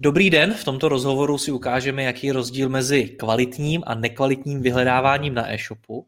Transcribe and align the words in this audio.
Dobrý 0.00 0.30
den, 0.30 0.54
v 0.54 0.64
tomto 0.64 0.88
rozhovoru 0.88 1.38
si 1.38 1.52
ukážeme, 1.52 2.02
jaký 2.02 2.26
je 2.26 2.32
rozdíl 2.32 2.68
mezi 2.68 3.04
kvalitním 3.08 3.82
a 3.86 3.94
nekvalitním 3.94 4.62
vyhledáváním 4.62 5.34
na 5.34 5.52
e-shopu. 5.52 6.06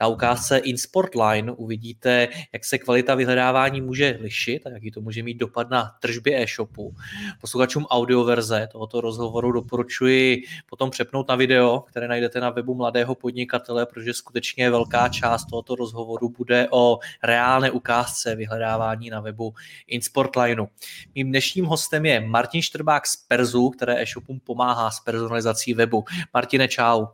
Na 0.00 0.06
ukázce 0.06 0.58
InSportline 0.58 1.52
uvidíte, 1.52 2.28
jak 2.52 2.64
se 2.64 2.78
kvalita 2.78 3.14
vyhledávání 3.14 3.80
může 3.80 4.18
lišit 4.20 4.66
a 4.66 4.70
jaký 4.70 4.90
to 4.90 5.00
může 5.00 5.22
mít 5.22 5.34
dopad 5.34 5.70
na 5.70 5.90
tržby 6.00 6.36
e-shopu. 6.36 6.94
Posluchačům 7.40 7.86
audioverze 7.86 8.68
tohoto 8.72 9.00
rozhovoru 9.00 9.52
doporučuji 9.52 10.42
potom 10.66 10.90
přepnout 10.90 11.28
na 11.28 11.34
video, 11.34 11.80
které 11.80 12.08
najdete 12.08 12.40
na 12.40 12.50
webu 12.50 12.74
Mladého 12.74 13.14
podnikatele, 13.14 13.86
protože 13.86 14.14
skutečně 14.14 14.70
velká 14.70 15.08
část 15.08 15.44
tohoto 15.44 15.74
rozhovoru 15.74 16.28
bude 16.28 16.68
o 16.70 16.98
reálné 17.22 17.70
ukázce 17.70 18.36
vyhledávání 18.36 19.10
na 19.10 19.20
webu 19.20 19.54
InSportlineu. 19.86 20.66
Mým 21.14 21.28
dnešním 21.28 21.64
hostem 21.64 22.06
je 22.06 22.20
Martin 22.20 22.62
Štrbák 22.62 23.06
Perzu, 23.28 23.70
které 23.70 24.02
e-shopům 24.02 24.40
pomáhá 24.40 24.90
s 24.90 25.00
personalizací 25.00 25.74
webu. 25.74 26.04
Martine, 26.34 26.68
čau. 26.68 27.06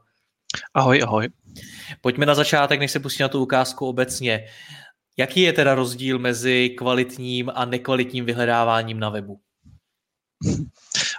Ahoj, 0.75 1.03
ahoj. 1.03 1.29
Pojďme 2.01 2.27
na 2.27 2.35
začátek, 2.35 2.81
než 2.81 2.91
se 2.91 3.01
pustíme 3.01 3.25
na 3.25 3.29
tu 3.29 3.43
ukázku 3.43 3.87
obecně. 3.87 4.47
Jaký 5.17 5.41
je 5.41 5.53
teda 5.53 5.75
rozdíl 5.75 6.19
mezi 6.19 6.71
kvalitním 6.79 7.51
a 7.55 7.65
nekvalitním 7.65 8.25
vyhledáváním 8.25 9.01
na 9.01 9.11
webu? 9.11 9.41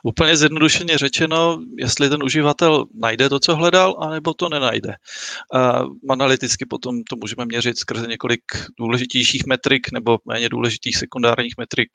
Úplně 0.03 0.37
zjednodušeně 0.37 0.97
řečeno, 0.97 1.59
jestli 1.77 2.09
ten 2.09 2.23
uživatel 2.23 2.85
najde 2.93 3.29
to, 3.29 3.39
co 3.39 3.55
hledal, 3.55 3.95
anebo 3.99 4.33
to 4.33 4.49
nenajde. 4.49 4.95
Uh, 5.53 5.87
analyticky 6.09 6.65
potom 6.65 7.03
to 7.09 7.15
můžeme 7.15 7.45
měřit 7.45 7.77
skrze 7.77 8.07
několik 8.07 8.41
důležitějších 8.79 9.45
metrik 9.45 9.91
nebo 9.91 10.17
méně 10.25 10.49
důležitých 10.49 10.97
sekundárních 10.97 11.53
metrik 11.57 11.89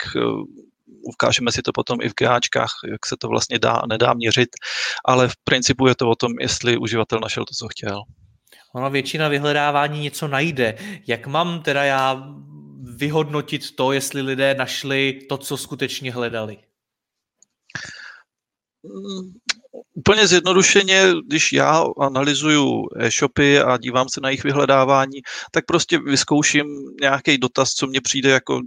ukážeme 1.02 1.52
si 1.52 1.62
to 1.62 1.72
potom 1.72 1.98
i 2.02 2.08
v 2.08 2.14
GAčkách, 2.14 2.70
jak 2.90 3.06
se 3.06 3.16
to 3.16 3.28
vlastně 3.28 3.58
dá 3.58 3.72
a 3.72 3.86
nedá 3.86 4.14
měřit, 4.14 4.48
ale 5.04 5.28
v 5.28 5.34
principu 5.44 5.86
je 5.86 5.94
to 5.94 6.10
o 6.10 6.14
tom, 6.14 6.32
jestli 6.40 6.76
uživatel 6.76 7.18
našel 7.22 7.44
to, 7.44 7.54
co 7.54 7.68
chtěl. 7.68 8.02
Ona 8.74 8.88
většina 8.88 9.28
vyhledávání 9.28 10.00
něco 10.00 10.28
najde. 10.28 10.74
Jak 11.06 11.26
mám 11.26 11.62
teda 11.62 11.84
já 11.84 12.28
vyhodnotit 12.96 13.76
to, 13.76 13.92
jestli 13.92 14.22
lidé 14.22 14.54
našli 14.54 15.18
to, 15.28 15.38
co 15.38 15.56
skutečně 15.56 16.12
hledali? 16.12 16.58
Mm, 18.84 19.32
úplně 19.94 20.26
zjednodušeně, 20.26 21.02
když 21.26 21.52
já 21.52 21.84
analyzuju 22.00 22.84
e-shopy 22.96 23.60
a 23.60 23.76
dívám 23.76 24.08
se 24.08 24.20
na 24.20 24.28
jejich 24.28 24.44
vyhledávání, 24.44 25.20
tak 25.50 25.64
prostě 25.66 25.98
vyzkouším 25.98 26.66
nějaký 27.00 27.38
dotaz, 27.38 27.70
co 27.70 27.86
mně 27.86 28.00
přijde 28.00 28.30
jako 28.30 28.60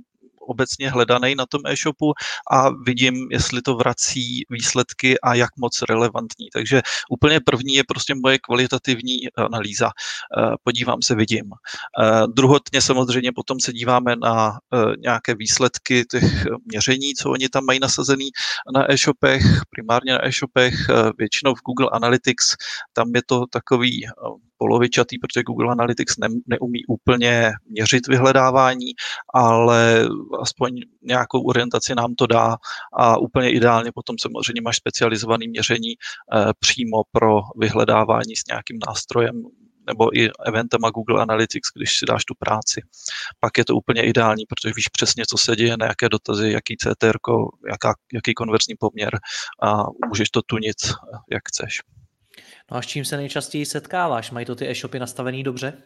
obecně 0.47 0.89
hledaný 0.89 1.35
na 1.35 1.45
tom 1.45 1.61
e-shopu 1.65 2.13
a 2.51 2.69
vidím, 2.69 3.27
jestli 3.31 3.61
to 3.61 3.75
vrací 3.75 4.45
výsledky 4.49 5.19
a 5.19 5.33
jak 5.33 5.49
moc 5.57 5.81
relevantní. 5.81 6.47
Takže 6.53 6.81
úplně 7.09 7.39
první 7.39 7.73
je 7.73 7.83
prostě 7.87 8.15
moje 8.15 8.39
kvalitativní 8.39 9.17
analýza. 9.37 9.91
Eh, 10.37 10.55
podívám 10.63 11.01
se, 11.01 11.15
vidím. 11.15 11.51
Eh, 12.01 12.27
druhotně 12.35 12.81
samozřejmě 12.81 13.31
potom 13.31 13.59
se 13.59 13.73
díváme 13.73 14.15
na 14.15 14.51
eh, 14.73 14.77
nějaké 14.97 15.35
výsledky 15.35 16.05
těch 16.05 16.45
měření, 16.65 17.13
co 17.13 17.31
oni 17.31 17.49
tam 17.49 17.65
mají 17.65 17.79
nasazený 17.79 18.29
na 18.73 18.91
e-shopech, 18.91 19.43
primárně 19.69 20.13
na 20.13 20.25
e-shopech, 20.25 20.73
většinou 21.17 21.55
v 21.55 21.61
Google 21.65 21.89
Analytics, 21.93 22.55
tam 22.93 23.11
je 23.15 23.21
to 23.25 23.45
takový 23.51 24.05
polovičatý, 24.58 25.19
protože 25.19 25.44
Google 25.44 25.72
Analytics 25.72 26.18
ne, 26.18 26.28
neumí 26.47 26.86
úplně 26.88 27.52
měřit 27.69 28.08
vyhledávání, 28.08 28.91
ale 29.34 30.06
aspoň 30.41 30.81
nějakou 31.02 31.41
orientaci 31.41 31.96
nám 31.96 32.16
to 32.16 32.28
dá 32.28 32.58
a 32.94 33.18
úplně 33.18 33.52
ideálně 33.52 33.91
potom 33.96 34.16
samozřejmě 34.22 34.62
máš 34.62 34.78
specializované 34.78 35.47
měření 35.47 35.94
eh, 35.94 36.52
přímo 36.59 36.97
pro 37.12 37.40
vyhledávání 37.58 38.36
s 38.36 38.47
nějakým 38.47 38.80
nástrojem, 38.88 39.44
nebo 39.88 40.18
i 40.18 40.30
eventama 40.46 40.90
Google 40.90 41.22
Analytics, 41.22 41.70
když 41.75 41.97
si 41.97 42.06
dáš 42.06 42.25
tu 42.25 42.34
práci. 42.40 42.81
Pak 43.40 43.58
je 43.58 43.66
to 43.66 43.75
úplně 43.75 44.02
ideální, 44.02 44.46
protože 44.46 44.74
víš 44.75 44.88
přesně, 44.88 45.24
co 45.30 45.38
se 45.38 45.56
děje, 45.56 45.78
na 45.78 45.85
jaké 45.85 46.09
dotazy, 46.09 46.52
jaký 46.52 46.78
CTR, 46.78 47.18
jaká, 47.70 47.94
jaký 48.14 48.34
konverzní 48.34 48.75
poměr 48.80 49.20
a 49.64 49.84
můžeš 50.08 50.30
to 50.30 50.41
tunit, 50.41 50.78
jak 51.31 51.41
chceš. 51.47 51.80
No 52.71 52.77
a 52.77 52.81
s 52.81 52.85
čím 52.85 53.05
se 53.05 53.17
nejčastěji 53.17 53.66
setkáváš? 53.66 54.31
Mají 54.31 54.45
to 54.45 54.55
ty 54.55 54.69
e-shopy 54.69 54.99
nastavený 54.99 55.44
dobře? 55.44 55.83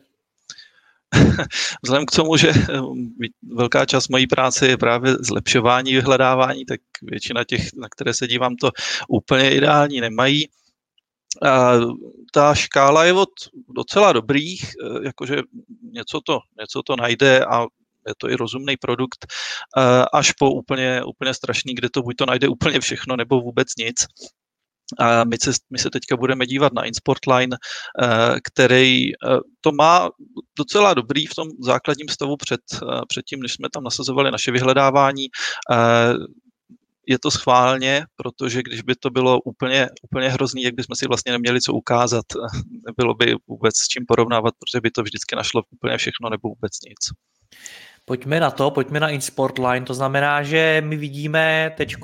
Vzhledem 1.84 2.06
k 2.06 2.12
tomu, 2.12 2.38
že 2.38 2.52
um, 2.82 3.16
velká 3.56 3.86
část 3.86 4.08
mojí 4.08 4.28
práce 4.28 4.68
je 4.68 4.78
právě 4.78 5.14
zlepšování 5.14 5.94
vyhledávání, 5.94 6.66
tak 6.66 6.80
většina 7.02 7.44
těch, 7.44 7.74
na 7.74 7.88
které 7.90 8.14
se 8.14 8.28
dívám, 8.28 8.56
to 8.56 8.72
úplně 9.10 9.56
ideální 9.56 10.02
nemají. 10.02 10.48
A 11.42 11.74
ta 12.34 12.56
škála 12.56 13.06
je 13.06 13.14
od 13.14 13.30
docela 13.76 14.14
dobrých, 14.14 14.62
eh, 14.64 15.06
jakože 15.06 15.42
něco 15.92 16.22
to, 16.22 16.40
něco 16.60 16.84
to 16.84 16.96
najde 16.96 17.46
a 17.46 17.62
je 18.08 18.14
to 18.18 18.30
i 18.30 18.36
rozumný 18.36 18.78
produkt, 18.78 19.26
eh, 19.78 20.06
až 20.14 20.32
po 20.32 20.52
úplně, 20.52 21.04
úplně 21.04 21.34
strašný, 21.34 21.76
kde 21.76 21.90
to 21.90 22.02
buď 22.02 22.16
to 22.16 22.26
najde 22.26 22.48
úplně 22.48 22.80
všechno, 22.80 23.16
nebo 23.16 23.42
vůbec 23.42 23.68
nic. 23.78 24.06
A 25.00 25.24
my 25.24 25.38
se, 25.44 25.52
my 25.70 25.80
se 25.80 25.90
teďka 25.90 26.18
budeme 26.18 26.46
dívat 26.46 26.74
na 26.74 26.84
InSportline, 26.84 27.58
eh, 28.02 28.08
který 28.44 29.12
eh, 29.12 29.16
to 29.62 29.72
má 29.72 30.10
docela 30.58 30.94
dobrý 30.94 31.26
v 31.26 31.36
tom 31.36 31.48
základním 31.60 32.10
stavu 32.10 32.38
před, 32.38 32.62
eh, 32.74 33.02
před 33.08 33.26
tím, 33.26 33.40
než 33.40 33.54
jsme 33.54 33.68
tam 33.74 33.84
nasazovali 33.84 34.32
naše 34.32 34.52
vyhledávání. 34.52 35.28
Je 37.10 37.20
to 37.20 37.32
schválně, 37.32 38.06
protože 38.16 38.64
když 38.64 38.82
by 38.82 38.96
to 38.96 39.10
bylo 39.10 39.42
úplně, 39.42 39.90
úplně 40.04 40.30
hrozný, 40.30 40.64
jak 40.64 40.74
bychom 40.74 40.96
si 40.96 41.08
vlastně 41.08 41.32
neměli 41.32 41.62
co 41.62 41.74
ukázat, 41.74 42.26
nebylo 42.86 43.14
by 43.14 43.36
vůbec 43.48 43.78
s 43.78 43.88
čím 43.88 44.06
porovnávat, 44.08 44.54
protože 44.60 44.82
by 44.82 44.92
to 44.92 45.04
vždycky 45.04 45.36
našlo 45.36 45.64
úplně 45.72 45.98
všechno 45.98 46.30
nebo 46.30 46.50
vůbec 46.50 46.72
nic. 46.90 46.98
Pojďme 48.06 48.40
na 48.40 48.52
to, 48.52 48.72
pojďme 48.72 49.00
na 49.00 49.10
InSportline, 49.10 49.86
to 49.86 49.94
znamená, 49.94 50.44
že 50.44 50.84
my 50.86 50.98
vidíme 50.98 51.74
teď 51.78 51.96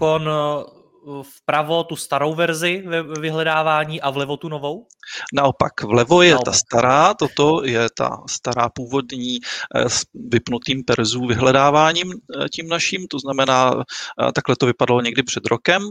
vpravo 1.22 1.84
tu 1.84 1.96
starou 1.96 2.36
verzi 2.36 2.84
ve 2.86 3.04
vyhledávání 3.04 4.02
a 4.02 4.10
vlevo 4.10 4.38
tu 4.38 4.50
novou? 4.50 4.88
Naopak, 5.34 5.84
vlevo 5.84 6.22
je 6.22 6.32
Naopak. 6.32 6.46
ta 6.46 6.52
stará, 6.52 7.14
toto 7.14 7.66
je 7.66 7.88
ta 7.98 8.18
stará 8.30 8.70
původní 8.70 9.40
eh, 9.76 9.90
s 9.90 10.02
vypnutým 10.14 10.84
perzů 10.84 11.26
vyhledáváním 11.26 12.12
eh, 12.14 12.50
tím 12.50 12.68
naším, 12.68 13.08
to 13.08 13.20
znamená, 13.20 13.74
eh, 13.74 14.32
takhle 14.32 14.56
to 14.56 14.66
vypadalo 14.66 15.02
někdy 15.02 15.24
před 15.24 15.46
rokem 15.46 15.82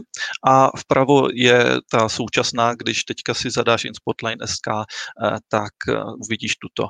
a 0.47 0.69
vpravo 0.77 1.27
je 1.33 1.65
ta 1.91 2.09
současná, 2.09 2.73
když 2.75 3.03
teďka 3.03 3.33
si 3.33 3.49
zadáš 3.49 3.85
InSpotline 3.85 4.47
SK, 4.47 4.67
tak 5.49 5.73
uvidíš 6.25 6.55
tuto. 6.55 6.87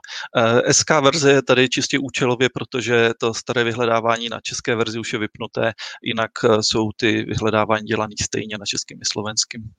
SK 0.71 0.89
verze 0.89 1.31
je 1.31 1.41
tady 1.41 1.69
čistě 1.69 1.99
účelově, 1.99 2.49
protože 2.53 3.09
to 3.19 3.33
staré 3.33 3.63
vyhledávání 3.63 4.29
na 4.29 4.39
české 4.43 4.75
verzi 4.75 4.99
už 4.99 5.13
je 5.13 5.19
vypnuté, 5.19 5.71
jinak 6.03 6.31
jsou 6.61 6.89
ty 6.97 7.25
vyhledávání 7.25 7.83
dělané 7.83 8.12
stejně 8.21 8.57
na 8.57 8.65
českým 8.65 8.97
i 9.01 9.05
slovenským. 9.05 9.73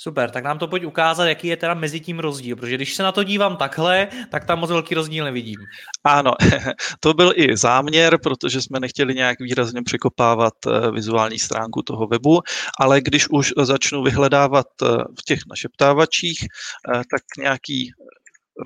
Super, 0.00 0.30
tak 0.30 0.44
nám 0.44 0.58
to 0.58 0.68
pojď 0.68 0.84
ukázat, 0.84 1.26
jaký 1.26 1.48
je 1.48 1.56
teda 1.56 1.74
mezi 1.74 2.00
tím 2.00 2.18
rozdíl, 2.18 2.56
protože 2.56 2.74
když 2.74 2.94
se 2.94 3.02
na 3.02 3.12
to 3.12 3.24
dívám 3.24 3.56
takhle, 3.56 4.08
tak 4.30 4.44
tam 4.44 4.58
moc 4.58 4.70
velký 4.70 4.94
rozdíl 4.94 5.24
nevidím. 5.24 5.56
Ano, 6.04 6.32
to 7.00 7.14
byl 7.14 7.32
i 7.36 7.56
záměr, 7.56 8.18
protože 8.22 8.62
jsme 8.62 8.80
nechtěli 8.80 9.14
nějak 9.14 9.40
výrazně 9.40 9.82
překopávat 9.82 10.54
eh, 10.66 10.90
vizuální 10.90 11.38
stránku 11.38 11.82
toho 11.82 12.06
webu, 12.06 12.40
ale 12.80 13.00
když 13.00 13.28
už 13.28 13.52
začnu 13.62 14.02
vyhledávat 14.02 14.66
eh, 14.82 14.86
v 15.20 15.22
těch 15.24 15.38
našeptávačích, 15.50 16.38
eh, 16.42 16.92
tak 16.92 17.22
nějaký 17.38 17.90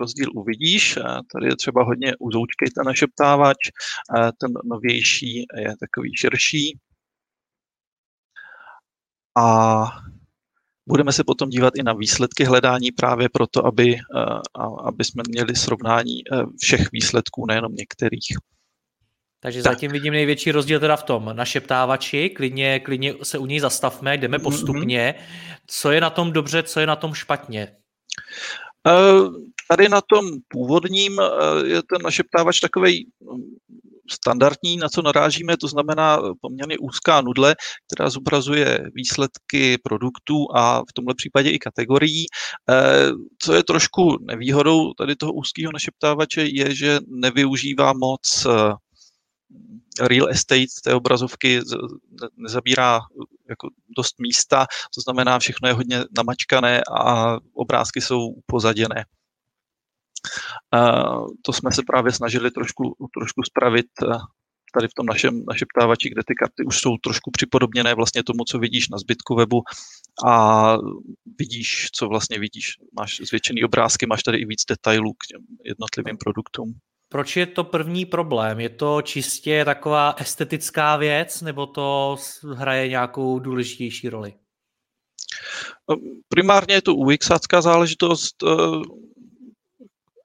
rozdíl 0.00 0.28
uvidíš. 0.34 0.98
Tady 1.32 1.46
je 1.46 1.56
třeba 1.56 1.84
hodně 1.84 2.12
uzoučkej 2.18 2.68
ten 2.74 2.86
našeptávač, 2.86 3.56
ten 4.40 4.50
novější 4.64 5.46
je 5.56 5.74
takový 5.80 6.10
širší, 6.16 6.78
a 9.38 9.84
budeme 10.86 11.12
se 11.12 11.24
potom 11.24 11.48
dívat 11.48 11.74
i 11.76 11.82
na 11.82 11.92
výsledky 11.92 12.44
hledání 12.44 12.92
právě 12.92 13.28
proto, 13.28 13.66
aby, 13.66 13.96
aby 14.84 15.04
jsme 15.04 15.22
měli 15.28 15.56
srovnání 15.56 16.14
všech 16.60 16.92
výsledků, 16.92 17.46
nejenom 17.46 17.74
některých. 17.74 18.36
Takže 19.40 19.62
tak. 19.62 19.72
zatím 19.72 19.92
vidím 19.92 20.12
největší 20.12 20.52
rozdíl 20.52 20.80
teda 20.80 20.96
v 20.96 21.02
tom 21.02 21.30
našeptávači, 21.32 22.30
klidně, 22.30 22.80
klidně 22.80 23.14
se 23.22 23.38
u 23.38 23.46
něj 23.46 23.60
zastavme, 23.60 24.16
jdeme 24.16 24.38
mhm, 24.38 24.44
postupně. 24.44 25.14
Co 25.66 25.90
je 25.90 26.00
na 26.00 26.10
tom 26.10 26.32
dobře, 26.32 26.62
co 26.62 26.80
je 26.80 26.86
na 26.86 26.96
tom 26.96 27.14
špatně? 27.14 27.76
Tady 29.68 29.88
na 29.88 30.00
tom 30.00 30.26
původním 30.48 31.18
je 31.64 31.82
ten 31.82 32.02
našeptávač 32.04 32.60
takový 32.60 33.06
standardní, 34.10 34.76
na 34.76 34.88
co 34.88 35.02
narážíme, 35.02 35.56
to 35.56 35.68
znamená 35.68 36.18
poměrně 36.40 36.78
úzká 36.78 37.20
nudle, 37.20 37.56
která 37.92 38.10
zobrazuje 38.10 38.78
výsledky 38.94 39.78
produktů 39.78 40.46
a 40.54 40.80
v 40.80 40.92
tomhle 40.94 41.14
případě 41.14 41.50
i 41.50 41.58
kategorií. 41.58 42.24
Co 43.38 43.54
je 43.54 43.62
trošku 43.64 44.16
nevýhodou 44.20 44.92
tady 44.92 45.16
toho 45.16 45.32
úzkého 45.32 45.72
našeptávače, 45.72 46.42
je, 46.44 46.74
že 46.74 46.98
nevyužívá 47.06 47.92
moc 47.92 48.46
real 50.00 50.28
estate 50.28 50.66
té 50.84 50.94
obrazovky 50.94 51.60
nezabírá 52.36 53.00
jako 53.48 53.68
dost 53.96 54.14
místa, 54.18 54.66
to 54.94 55.00
znamená, 55.00 55.38
všechno 55.38 55.68
je 55.68 55.74
hodně 55.74 56.04
namačkané 56.16 56.82
a 56.98 57.36
obrázky 57.54 58.00
jsou 58.00 58.26
upozaděné. 58.26 59.04
To 61.42 61.52
jsme 61.52 61.72
se 61.72 61.82
právě 61.86 62.12
snažili 62.12 62.50
trošku, 62.50 62.82
trošku 63.18 63.42
spravit 63.42 63.86
eh, 64.02 64.16
tady 64.74 64.88
v 64.88 64.94
tom 64.94 65.06
našem 65.06 65.44
našeptávači, 65.48 66.10
kde 66.10 66.22
ty 66.26 66.34
karty 66.34 66.64
už 66.64 66.78
jsou 66.78 66.96
trošku 66.96 67.30
připodobněné 67.30 67.94
vlastně 67.94 68.24
tomu, 68.24 68.44
co 68.48 68.58
vidíš 68.58 68.88
na 68.88 68.98
zbytku 68.98 69.34
webu 69.34 69.62
a 70.26 70.76
vidíš, 71.38 71.88
co 71.94 72.08
vlastně 72.08 72.38
vidíš. 72.38 72.66
Máš 73.00 73.16
zvětšený 73.28 73.64
obrázky, 73.64 74.06
máš 74.06 74.22
tady 74.22 74.38
i 74.38 74.46
víc 74.46 74.64
detailů 74.68 75.12
k 75.12 75.26
těm 75.26 75.40
jednotlivým 75.64 76.16
produktům. 76.16 76.74
Proč 77.08 77.36
je 77.36 77.46
to 77.46 77.64
první 77.64 78.06
problém? 78.06 78.60
Je 78.60 78.68
to 78.68 79.02
čistě 79.02 79.64
taková 79.64 80.14
estetická 80.18 80.96
věc, 80.96 81.42
nebo 81.42 81.66
to 81.66 82.16
hraje 82.54 82.88
nějakou 82.88 83.38
důležitější 83.38 84.08
roli? 84.08 84.34
Primárně 86.28 86.74
je 86.74 86.82
to 86.82 86.94
UXácká 86.94 87.60
záležitost. 87.62 88.44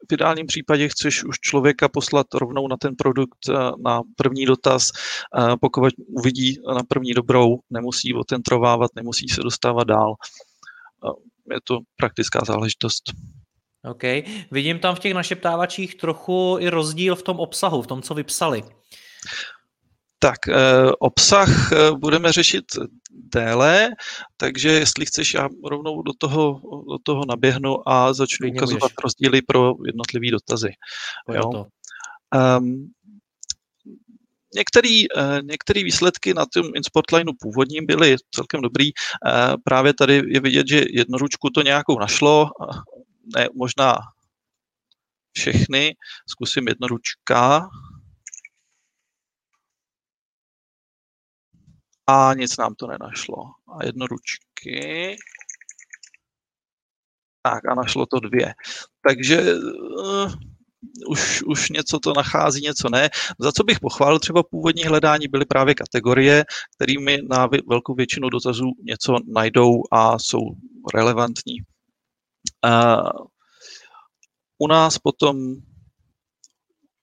Eh, 0.08 0.10
v 0.10 0.14
ideálním 0.14 0.48
případě 0.48 0.90
chceš 0.90 1.24
už 1.24 1.40
člověka 1.40 1.90
poslat 1.90 2.28
rovnou 2.34 2.68
na 2.68 2.78
ten 2.78 2.96
produkt 2.96 3.50
eh, 3.50 3.54
na 3.84 4.02
první 4.16 4.46
dotaz. 4.46 4.92
Eh, 4.92 5.56
pokud 5.62 5.94
uvidí 6.08 6.58
na 6.76 6.84
první 6.88 7.14
dobrou, 7.14 7.60
nemusí 7.70 8.14
otentrovávat, 8.14 8.92
nemusí 8.96 9.30
se 9.30 9.42
dostávat 9.42 9.88
dál. 9.88 10.14
Je 11.52 11.60
to 11.64 11.80
praktická 11.96 12.40
záležitost. 12.48 13.04
OK. 13.90 14.04
Vidím 14.52 14.80
tam 14.80 14.96
v 14.96 15.00
těch 15.00 15.14
našeptávačích 15.14 15.96
trochu 15.96 16.58
i 16.60 16.70
rozdíl 16.70 17.16
v 17.16 17.24
tom 17.24 17.40
obsahu, 17.40 17.82
v 17.82 17.88
tom, 17.88 18.02
co 18.02 18.14
vypsali. 18.14 18.64
Tak, 20.20 20.48
eh, 20.48 20.92
obsah 21.00 21.72
eh, 21.72 21.92
budeme 21.92 22.32
řešit 22.32 22.66
déle, 23.12 23.90
takže 24.38 24.70
jestli 24.70 25.06
chceš, 25.06 25.34
já 25.34 25.50
rovnou 25.66 26.02
do 26.02 26.12
toho, 26.18 26.62
do 26.90 26.98
toho 27.04 27.22
naběhnu 27.28 27.90
a 27.90 28.14
začnu 28.14 28.50
ukazovat 28.50 28.82
můžeš. 28.82 28.96
rozdíly 29.04 29.42
pro 29.42 29.74
jednotlivé 29.86 30.32
dotazy. 30.32 30.70
Jo? 31.34 31.66
Um, 32.60 32.92
Některé 34.56 35.04
některý 35.42 35.84
výsledky 35.84 36.34
na 36.34 36.46
tom 36.54 36.66
InSpotlineu 36.76 37.34
původním 37.40 37.86
byly 37.86 38.16
celkem 38.32 38.62
dobrý. 38.62 38.90
Právě 39.64 39.94
tady 39.94 40.22
je 40.28 40.40
vidět, 40.40 40.68
že 40.68 40.86
jednoručku 40.90 41.50
to 41.50 41.62
nějakou 41.62 42.00
našlo, 42.00 42.50
ne 43.36 43.48
možná 43.56 43.98
všechny, 45.38 45.96
zkusím 46.30 46.68
jednoručka. 46.68 47.70
A 52.08 52.34
nic 52.34 52.58
nám 52.58 52.76
to 52.76 52.88
nenašlo. 52.88 53.36
A 53.68 53.86
jednoručky. 53.86 55.16
Tak 57.42 57.66
a 57.66 57.76
našlo 57.76 58.06
to 58.06 58.20
dvě. 58.20 58.54
Takže 59.08 59.56
uh, 59.56 60.34
už, 61.10 61.44
už 61.44 61.70
něco 61.70 62.00
to 62.00 62.14
nachází, 62.14 62.62
něco 62.62 62.90
ne. 62.90 63.10
Za 63.40 63.52
co 63.52 63.64
bych 63.64 63.80
pochválil 63.80 64.20
třeba 64.20 64.44
původní 64.44 64.84
hledání 64.84 65.28
byly 65.28 65.46
právě 65.46 65.76
kategorie, 65.76 66.46
kterými 66.76 67.22
na 67.30 67.48
velkou 67.68 67.96
většinu 67.96 68.30
dotazů 68.30 68.66
něco 68.84 69.18
najdou 69.34 69.74
a 69.92 70.20
jsou 70.20 70.42
relevantní. 70.94 71.58
U 74.58 74.68
nás 74.68 74.98
potom 74.98 75.56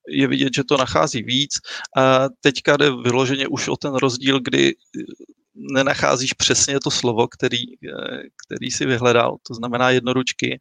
je 0.08 0.28
vidět, 0.28 0.54
že 0.56 0.64
to 0.64 0.76
nachází 0.76 1.22
víc. 1.22 1.50
A 1.96 2.28
teďka 2.40 2.76
jde 2.76 2.90
vyloženě 2.90 3.48
už 3.48 3.68
o 3.68 3.76
ten 3.76 3.94
rozdíl, 3.94 4.40
kdy 4.40 4.74
nenacházíš 5.54 6.32
přesně 6.32 6.80
to 6.80 6.90
slovo, 6.90 7.28
který, 7.28 7.62
který 8.46 8.70
si 8.70 8.86
vyhledal, 8.86 9.36
to 9.48 9.54
znamená 9.54 9.90
jednoručky. 9.90 10.58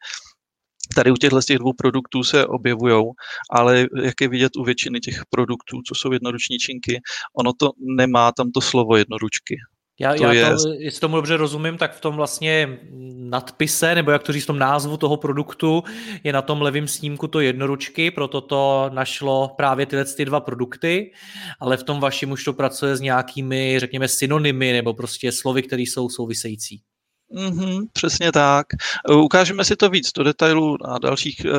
Tady 0.95 1.11
u 1.11 1.15
těchto 1.15 1.41
těch 1.41 1.57
dvou 1.57 1.73
produktů 1.73 2.23
se 2.23 2.45
objevují, 2.45 3.03
ale 3.51 3.87
jak 4.03 4.21
je 4.21 4.27
vidět 4.27 4.55
u 4.55 4.63
většiny 4.63 4.99
těch 4.99 5.21
produktů, 5.29 5.77
co 5.87 5.95
jsou 5.95 6.11
jednoruční 6.11 6.57
činky, 6.57 7.01
ono 7.37 7.53
to 7.53 7.71
nemá 7.97 8.31
tam 8.31 8.51
to 8.51 8.61
slovo 8.61 8.97
jednoručky. 8.97 9.55
Já, 9.99 10.15
to 10.15 10.23
já 10.23 10.33
je... 10.33 10.45
to, 10.45 10.73
jestli 10.77 10.99
tomu 10.99 11.15
dobře 11.15 11.37
rozumím, 11.37 11.77
tak 11.77 11.95
v 11.95 12.01
tom 12.01 12.15
vlastně 12.15 12.79
nadpise, 13.17 13.95
nebo 13.95 14.11
jak 14.11 14.23
to 14.23 14.33
říct, 14.33 14.43
v 14.43 14.47
tom 14.47 14.59
názvu 14.59 14.97
toho 14.97 15.17
produktu 15.17 15.83
je 16.23 16.33
na 16.33 16.41
tom 16.41 16.61
levém 16.61 16.87
snímku 16.87 17.27
to 17.27 17.39
jednoručky, 17.39 18.11
proto 18.11 18.41
to 18.41 18.89
našlo 18.93 19.53
právě 19.57 19.85
tyhle 19.85 20.05
ty 20.05 20.25
dva 20.25 20.39
produkty, 20.39 21.11
ale 21.59 21.77
v 21.77 21.83
tom 21.83 21.99
vašem 21.99 22.31
už 22.31 22.43
to 22.43 22.53
pracuje 22.53 22.95
s 22.95 23.01
nějakými, 23.01 23.79
řekněme, 23.79 24.07
synonymy 24.07 24.73
nebo 24.73 24.93
prostě 24.93 25.31
slovy, 25.31 25.63
které 25.63 25.81
jsou 25.81 26.09
související. 26.09 26.81
Mm-hmm, 27.33 27.87
přesně 27.93 28.31
tak. 28.31 28.67
E, 29.09 29.13
ukážeme 29.13 29.65
si 29.65 29.75
to 29.75 29.89
víc 29.89 30.11
do 30.11 30.23
detailů 30.23 30.77
na 30.87 30.99
dalších, 30.99 31.45
e, 31.45 31.49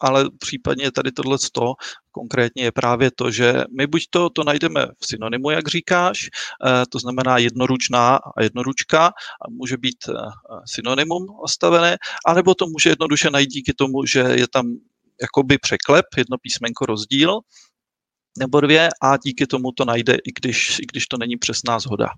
ale 0.00 0.30
případně 0.38 0.92
tady 0.92 1.12
tohle 1.12 1.38
konkrétně 2.10 2.64
je 2.64 2.72
právě 2.72 3.10
to, 3.10 3.30
že 3.30 3.64
my 3.78 3.86
buď 3.86 4.02
to, 4.10 4.30
to 4.30 4.44
najdeme 4.44 4.86
v 4.86 5.06
synonymu, 5.06 5.50
jak 5.50 5.68
říkáš, 5.68 6.18
e, 6.22 6.28
to 6.90 6.98
znamená 6.98 7.38
jednoručná 7.38 8.16
a 8.36 8.42
jednoručka, 8.42 9.06
a 9.06 9.50
může 9.50 9.76
být 9.76 9.96
synonymum 10.64 11.26
ostavené, 11.42 11.96
anebo 12.26 12.54
to 12.54 12.66
může 12.66 12.90
jednoduše 12.90 13.30
najít 13.30 13.50
díky 13.50 13.72
tomu, 13.72 14.06
že 14.06 14.20
je 14.20 14.46
tam 14.48 14.66
jakoby 15.22 15.58
překlep, 15.58 16.04
jedno 16.16 16.36
písmenko 16.38 16.86
rozdíl, 16.86 17.40
nebo 18.38 18.60
dvě 18.60 18.88
a 19.02 19.16
díky 19.16 19.46
tomu 19.46 19.72
to 19.72 19.84
najde, 19.84 20.14
i 20.14 20.32
když, 20.40 20.78
i 20.78 20.86
když 20.92 21.06
to 21.06 21.16
není 21.18 21.36
přesná 21.36 21.78
zhoda. 21.78 22.08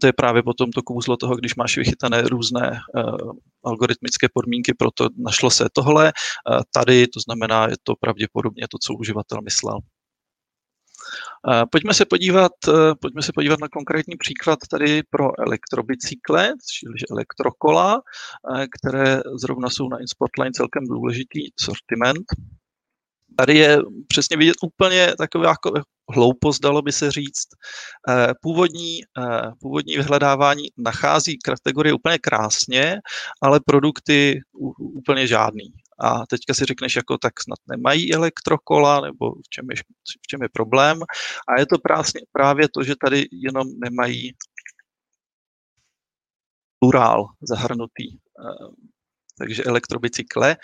To 0.00 0.06
je 0.06 0.12
právě 0.12 0.42
potom 0.42 0.70
to 0.70 0.82
kouzlo 0.82 1.16
toho, 1.16 1.36
když 1.36 1.54
máš 1.54 1.76
vychytané 1.76 2.22
různé 2.22 2.80
uh, 2.94 3.32
algoritmické 3.64 4.26
podmínky, 4.34 4.74
proto 4.74 5.08
našlo 5.16 5.50
se 5.50 5.64
tohle. 5.72 6.12
Uh, 6.50 6.60
tady 6.74 7.06
to 7.06 7.20
znamená, 7.20 7.68
je 7.68 7.76
to 7.82 7.94
pravděpodobně 8.00 8.66
to, 8.70 8.78
co 8.82 8.94
uživatel 8.94 9.38
myslel. 9.42 9.78
Uh, 11.48 11.62
pojďme 11.70 11.94
se 11.94 12.04
podívat, 12.04 12.52
pojďme 13.00 13.22
se 13.22 13.32
podívat 13.34 13.60
na 13.60 13.68
konkrétní 13.68 14.16
příklad 14.16 14.58
tady 14.70 15.02
pro 15.10 15.40
elektrobicykle, 15.40 16.52
čili 16.72 16.94
elektrokola, 17.10 18.00
které 18.78 19.22
zrovna 19.40 19.70
jsou 19.70 19.88
na 19.88 19.98
InSpotline 19.98 20.52
celkem 20.52 20.84
důležitý 20.84 21.40
sortiment. 21.60 22.24
Tady 23.36 23.58
je 23.58 23.78
přesně 24.08 24.36
vidět 24.36 24.56
úplně 24.62 25.14
takové 25.18 25.48
jako 25.48 25.72
hloupost, 26.08 26.60
dalo 26.60 26.82
by 26.82 26.92
se 26.92 27.10
říct. 27.10 27.48
Eh, 28.08 28.32
původní, 28.42 29.00
eh, 29.18 29.50
původní 29.60 29.96
vyhledávání 29.96 30.68
nachází 30.78 31.38
kategorie 31.38 31.92
úplně 31.92 32.18
krásně, 32.18 33.00
ale 33.42 33.60
produkty 33.66 34.40
úplně 34.78 35.26
žádný. 35.26 35.72
A 36.00 36.26
teďka 36.26 36.54
si 36.54 36.64
řekneš, 36.64 36.96
jako 36.96 37.18
tak 37.18 37.40
snad 37.40 37.58
nemají 37.68 38.14
elektrokola, 38.14 39.00
nebo 39.00 39.32
v 39.32 39.48
čem 39.50 39.66
je, 39.70 39.76
v 40.22 40.26
čem 40.26 40.42
je 40.42 40.48
problém. 40.52 41.02
A 41.48 41.60
je 41.60 41.66
to 41.66 41.78
právě, 41.78 42.12
právě 42.32 42.68
to, 42.68 42.82
že 42.82 42.94
tady 43.04 43.26
jenom 43.32 43.68
nemají 43.84 44.32
plurál 46.78 47.26
zahrnutý. 47.42 48.14
Eh, 48.14 48.92
takže 49.38 49.64
elektrobicykle, 49.64 50.56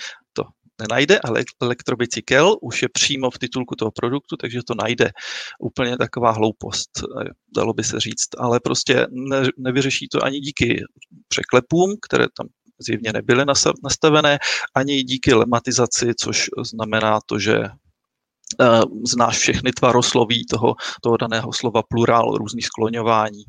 nenajde, 0.81 1.19
ale 1.25 1.45
elektrobicykel 1.63 2.57
už 2.63 2.83
je 2.83 2.89
přímo 2.89 3.31
v 3.31 3.39
titulku 3.39 3.75
toho 3.75 3.91
produktu, 3.91 4.37
takže 4.37 4.61
to 4.67 4.75
najde. 4.75 5.11
Úplně 5.61 5.97
taková 5.97 6.31
hloupost, 6.31 6.91
eh, 6.99 7.25
dalo 7.57 7.73
by 7.73 7.85
se 7.85 8.01
říct, 8.01 8.29
ale 8.39 8.61
prostě 8.61 9.07
ne, 9.11 9.43
nevyřeší 9.59 10.09
to 10.09 10.25
ani 10.25 10.41
díky 10.41 10.83
překlepům, 11.29 11.97
které 12.03 12.27
tam 12.37 12.47
zjevně 12.79 13.13
nebyly 13.13 13.45
nastavené, 13.83 14.39
ani 14.75 15.03
díky 15.03 15.35
lematizaci, 15.35 16.15
což 16.21 16.51
znamená 16.65 17.19
to, 17.27 17.39
že 17.39 17.59
uh, 17.59 18.83
znáš 19.07 19.39
všechny 19.39 19.73
tvarosloví 19.73 20.47
toho, 20.47 20.75
toho 21.03 21.17
daného 21.17 21.53
slova 21.53 21.83
plurál, 21.89 22.35
různých 22.35 22.67
skloňování. 22.67 23.45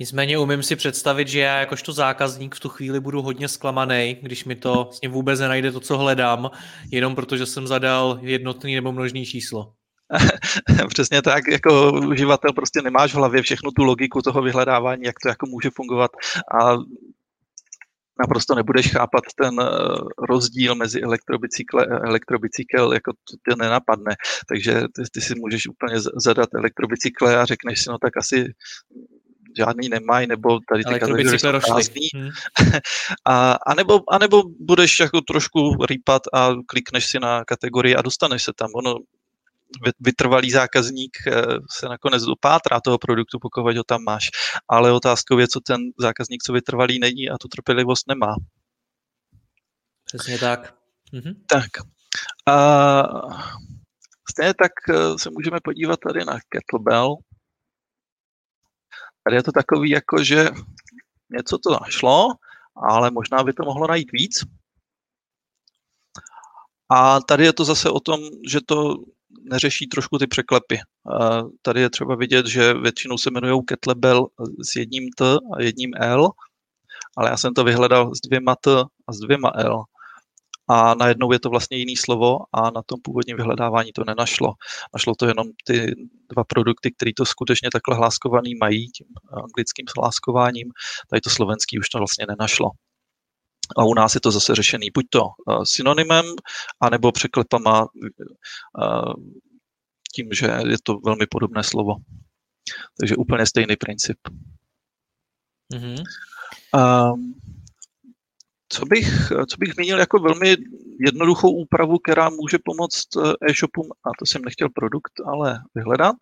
Nicméně 0.00 0.38
umím 0.38 0.62
si 0.62 0.76
představit, 0.76 1.28
že 1.28 1.40
já 1.40 1.58
jakožto 1.60 1.92
zákazník 1.92 2.54
v 2.54 2.60
tu 2.60 2.68
chvíli 2.68 3.00
budu 3.00 3.22
hodně 3.22 3.48
zklamaný, 3.48 4.16
když 4.22 4.44
mi 4.44 4.56
to 4.56 4.88
s 4.92 5.00
ním 5.00 5.10
vůbec 5.10 5.40
nenajde 5.40 5.72
to, 5.72 5.80
co 5.80 5.98
hledám, 5.98 6.50
jenom 6.90 7.14
protože 7.14 7.46
jsem 7.46 7.66
zadal 7.66 8.18
jednotný 8.22 8.74
nebo 8.74 8.92
množný 8.92 9.26
číslo. 9.26 9.72
Přesně 10.88 11.22
tak, 11.22 11.44
jako 11.48 11.92
uživatel 11.92 12.52
prostě 12.52 12.82
nemáš 12.82 13.12
v 13.12 13.16
hlavě 13.16 13.42
všechnu 13.42 13.70
tu 13.70 13.84
logiku 13.84 14.22
toho 14.22 14.42
vyhledávání, 14.42 15.02
jak 15.04 15.14
to 15.22 15.28
jako 15.28 15.46
může 15.46 15.70
fungovat 15.70 16.10
a 16.60 16.76
naprosto 18.20 18.54
nebudeš 18.54 18.92
chápat 18.92 19.24
ten 19.42 19.60
eh, 19.60 19.66
rozdíl 20.28 20.74
mezi 20.74 21.00
elektrobicykle 21.00 21.86
a 21.86 22.06
elektrobicykel, 22.06 22.92
jako 22.92 23.12
to 23.12 23.36
tě 23.48 23.56
nenapadne. 23.58 24.14
Takže 24.48 24.80
ty, 24.80 25.02
ty 25.12 25.20
si 25.20 25.34
můžeš 25.34 25.68
úplně 25.68 26.00
zadat 26.24 26.48
elektrobicykle 26.54 27.36
a 27.36 27.44
řekneš 27.44 27.82
si, 27.82 27.90
no 27.90 27.98
tak 27.98 28.16
asi 28.16 28.44
žádný 29.56 29.88
nemají, 29.88 30.26
nebo 30.26 30.58
tady 30.68 30.84
ty 30.84 31.00
kategorie 31.00 31.38
jsou 31.38 31.48
prázdný. 31.50 32.08
Hmm. 32.14 32.30
a, 33.24 33.52
a, 33.52 33.74
nebo, 33.74 34.00
a 34.12 34.18
nebo 34.18 34.42
budeš 34.60 35.00
jako 35.00 35.20
trošku 35.20 35.76
rýpat 35.88 36.22
a 36.32 36.50
klikneš 36.66 37.06
si 37.06 37.20
na 37.20 37.44
kategorii 37.44 37.96
a 37.96 38.02
dostaneš 38.02 38.42
se 38.44 38.52
tam. 38.56 38.70
Ono 38.74 38.94
vytrvalý 40.00 40.50
zákazník 40.50 41.16
eh, 41.26 41.32
se 41.78 41.86
nakonec 41.88 42.22
dopátrá 42.22 42.80
toho 42.80 42.98
produktu, 42.98 43.38
pokud 43.38 43.76
ho 43.76 43.84
tam 43.84 44.02
máš. 44.02 44.30
Ale 44.68 44.92
otázkou 44.92 45.38
je, 45.38 45.48
co 45.48 45.60
ten 45.60 45.80
zákazník, 46.00 46.42
co 46.42 46.52
vytrvalý 46.52 46.98
není 46.98 47.30
a 47.30 47.38
tu 47.38 47.48
trpělivost 47.48 48.08
nemá. 48.08 48.34
Přesně 50.04 50.38
tak. 50.38 50.74
Mhm. 51.12 51.34
Tak. 51.48 51.70
A 52.48 53.02
stejně 54.30 54.54
tak 54.54 54.72
eh, 54.90 55.18
se 55.18 55.30
můžeme 55.30 55.58
podívat 55.64 56.00
tady 56.00 56.24
na 56.24 56.38
Kettlebell. 56.48 57.16
Tady 59.24 59.36
je 59.36 59.42
to 59.42 59.52
takový, 59.52 59.90
jako 59.90 60.24
že 60.24 60.48
něco 61.30 61.58
to 61.58 61.70
našlo, 61.70 62.28
ale 62.76 63.10
možná 63.10 63.42
by 63.42 63.52
to 63.52 63.62
mohlo 63.64 63.86
najít 63.86 64.12
víc. 64.12 64.44
A 66.90 67.20
tady 67.20 67.44
je 67.44 67.52
to 67.52 67.64
zase 67.64 67.90
o 67.90 68.00
tom, 68.00 68.20
že 68.48 68.60
to 68.66 68.96
neřeší 69.50 69.86
trošku 69.86 70.18
ty 70.18 70.26
překlepy. 70.26 70.80
Tady 71.62 71.80
je 71.80 71.90
třeba 71.90 72.16
vidět, 72.16 72.46
že 72.46 72.74
většinou 72.74 73.18
se 73.18 73.30
jmenují 73.30 73.64
kettlebell 73.64 74.26
s 74.62 74.76
jedním 74.76 75.10
T 75.16 75.38
a 75.56 75.62
jedním 75.62 75.90
L, 75.96 76.28
ale 77.16 77.30
já 77.30 77.36
jsem 77.36 77.54
to 77.54 77.64
vyhledal 77.64 78.14
s 78.14 78.20
dvěma 78.20 78.56
T 78.56 78.84
a 79.06 79.12
s 79.12 79.18
dvěma 79.18 79.52
L. 79.54 79.84
A 80.68 80.94
najednou 80.94 81.32
je 81.32 81.40
to 81.40 81.50
vlastně 81.50 81.76
jiný 81.76 81.96
slovo 81.96 82.38
a 82.52 82.70
na 82.70 82.82
tom 82.86 83.00
původním 83.02 83.36
vyhledávání 83.36 83.92
to 83.92 84.04
nenašlo. 84.06 84.52
Našlo 84.94 85.14
to 85.18 85.26
jenom 85.26 85.46
ty 85.66 85.94
dva 86.32 86.44
produkty, 86.44 86.92
které 86.92 87.10
to 87.16 87.24
skutečně 87.24 87.68
takhle 87.72 87.96
hláskovaný 87.96 88.54
mají, 88.54 88.90
tím 88.90 89.06
anglickým 89.32 89.86
hláskováním. 89.98 90.68
Tady 91.10 91.20
to 91.20 91.30
slovenský 91.30 91.78
už 91.78 91.88
to 91.88 91.98
vlastně 91.98 92.26
nenašlo. 92.28 92.70
A 93.76 93.84
u 93.84 93.94
nás 93.94 94.14
je 94.14 94.20
to 94.20 94.30
zase 94.30 94.54
řešený 94.54 94.88
buď 94.94 95.04
to 95.10 95.20
uh, 95.22 95.62
synonymem, 95.64 96.24
anebo 96.80 97.12
překlepama 97.12 97.82
uh, 97.82 99.12
tím, 100.14 100.28
že 100.32 100.46
je 100.46 100.76
to 100.82 100.96
velmi 101.04 101.26
podobné 101.26 101.62
slovo. 101.62 101.94
Takže 103.00 103.16
úplně 103.16 103.46
stejný 103.46 103.76
princip. 103.76 104.18
Mm-hmm. 105.74 106.02
Um, 106.74 107.34
co 108.74 108.86
bych, 108.86 109.32
co 109.50 109.56
bych 109.58 109.72
zmínil 109.74 109.98
jako 109.98 110.18
velmi 110.18 110.56
jednoduchou 111.06 111.50
úpravu, 111.50 111.98
která 111.98 112.30
může 112.30 112.58
pomoct 112.64 113.08
eh, 113.16 113.50
e-shopům, 113.50 113.86
a 114.04 114.08
to 114.18 114.26
jsem 114.26 114.42
nechtěl 114.42 114.68
produkt, 114.74 115.12
ale 115.26 115.58
vyhledat, 115.74 116.16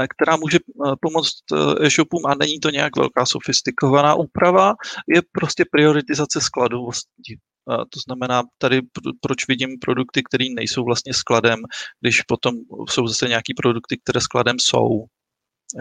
eh, 0.00 0.06
která 0.08 0.36
může 0.36 0.58
eh, 0.58 0.92
pomoct 1.00 1.44
e-shopům 1.80 2.26
a 2.26 2.34
není 2.34 2.60
to 2.60 2.70
nějak 2.70 2.96
velká 2.96 3.26
sofistikovaná 3.26 4.14
úprava, 4.14 4.74
je 5.08 5.22
prostě 5.32 5.64
prioritizace 5.70 6.40
skladovosti. 6.40 7.38
To 7.66 8.00
znamená, 8.06 8.42
tady 8.58 8.80
proč 9.20 9.48
vidím 9.48 9.78
produkty, 9.80 10.22
které 10.22 10.44
nejsou 10.56 10.84
vlastně 10.84 11.14
skladem, 11.14 11.58
když 12.00 12.22
potom 12.22 12.54
jsou 12.90 13.06
zase 13.06 13.28
nějaký 13.28 13.54
produkty, 13.54 13.96
které 14.04 14.20
skladem 14.20 14.56
jsou. 14.60 15.04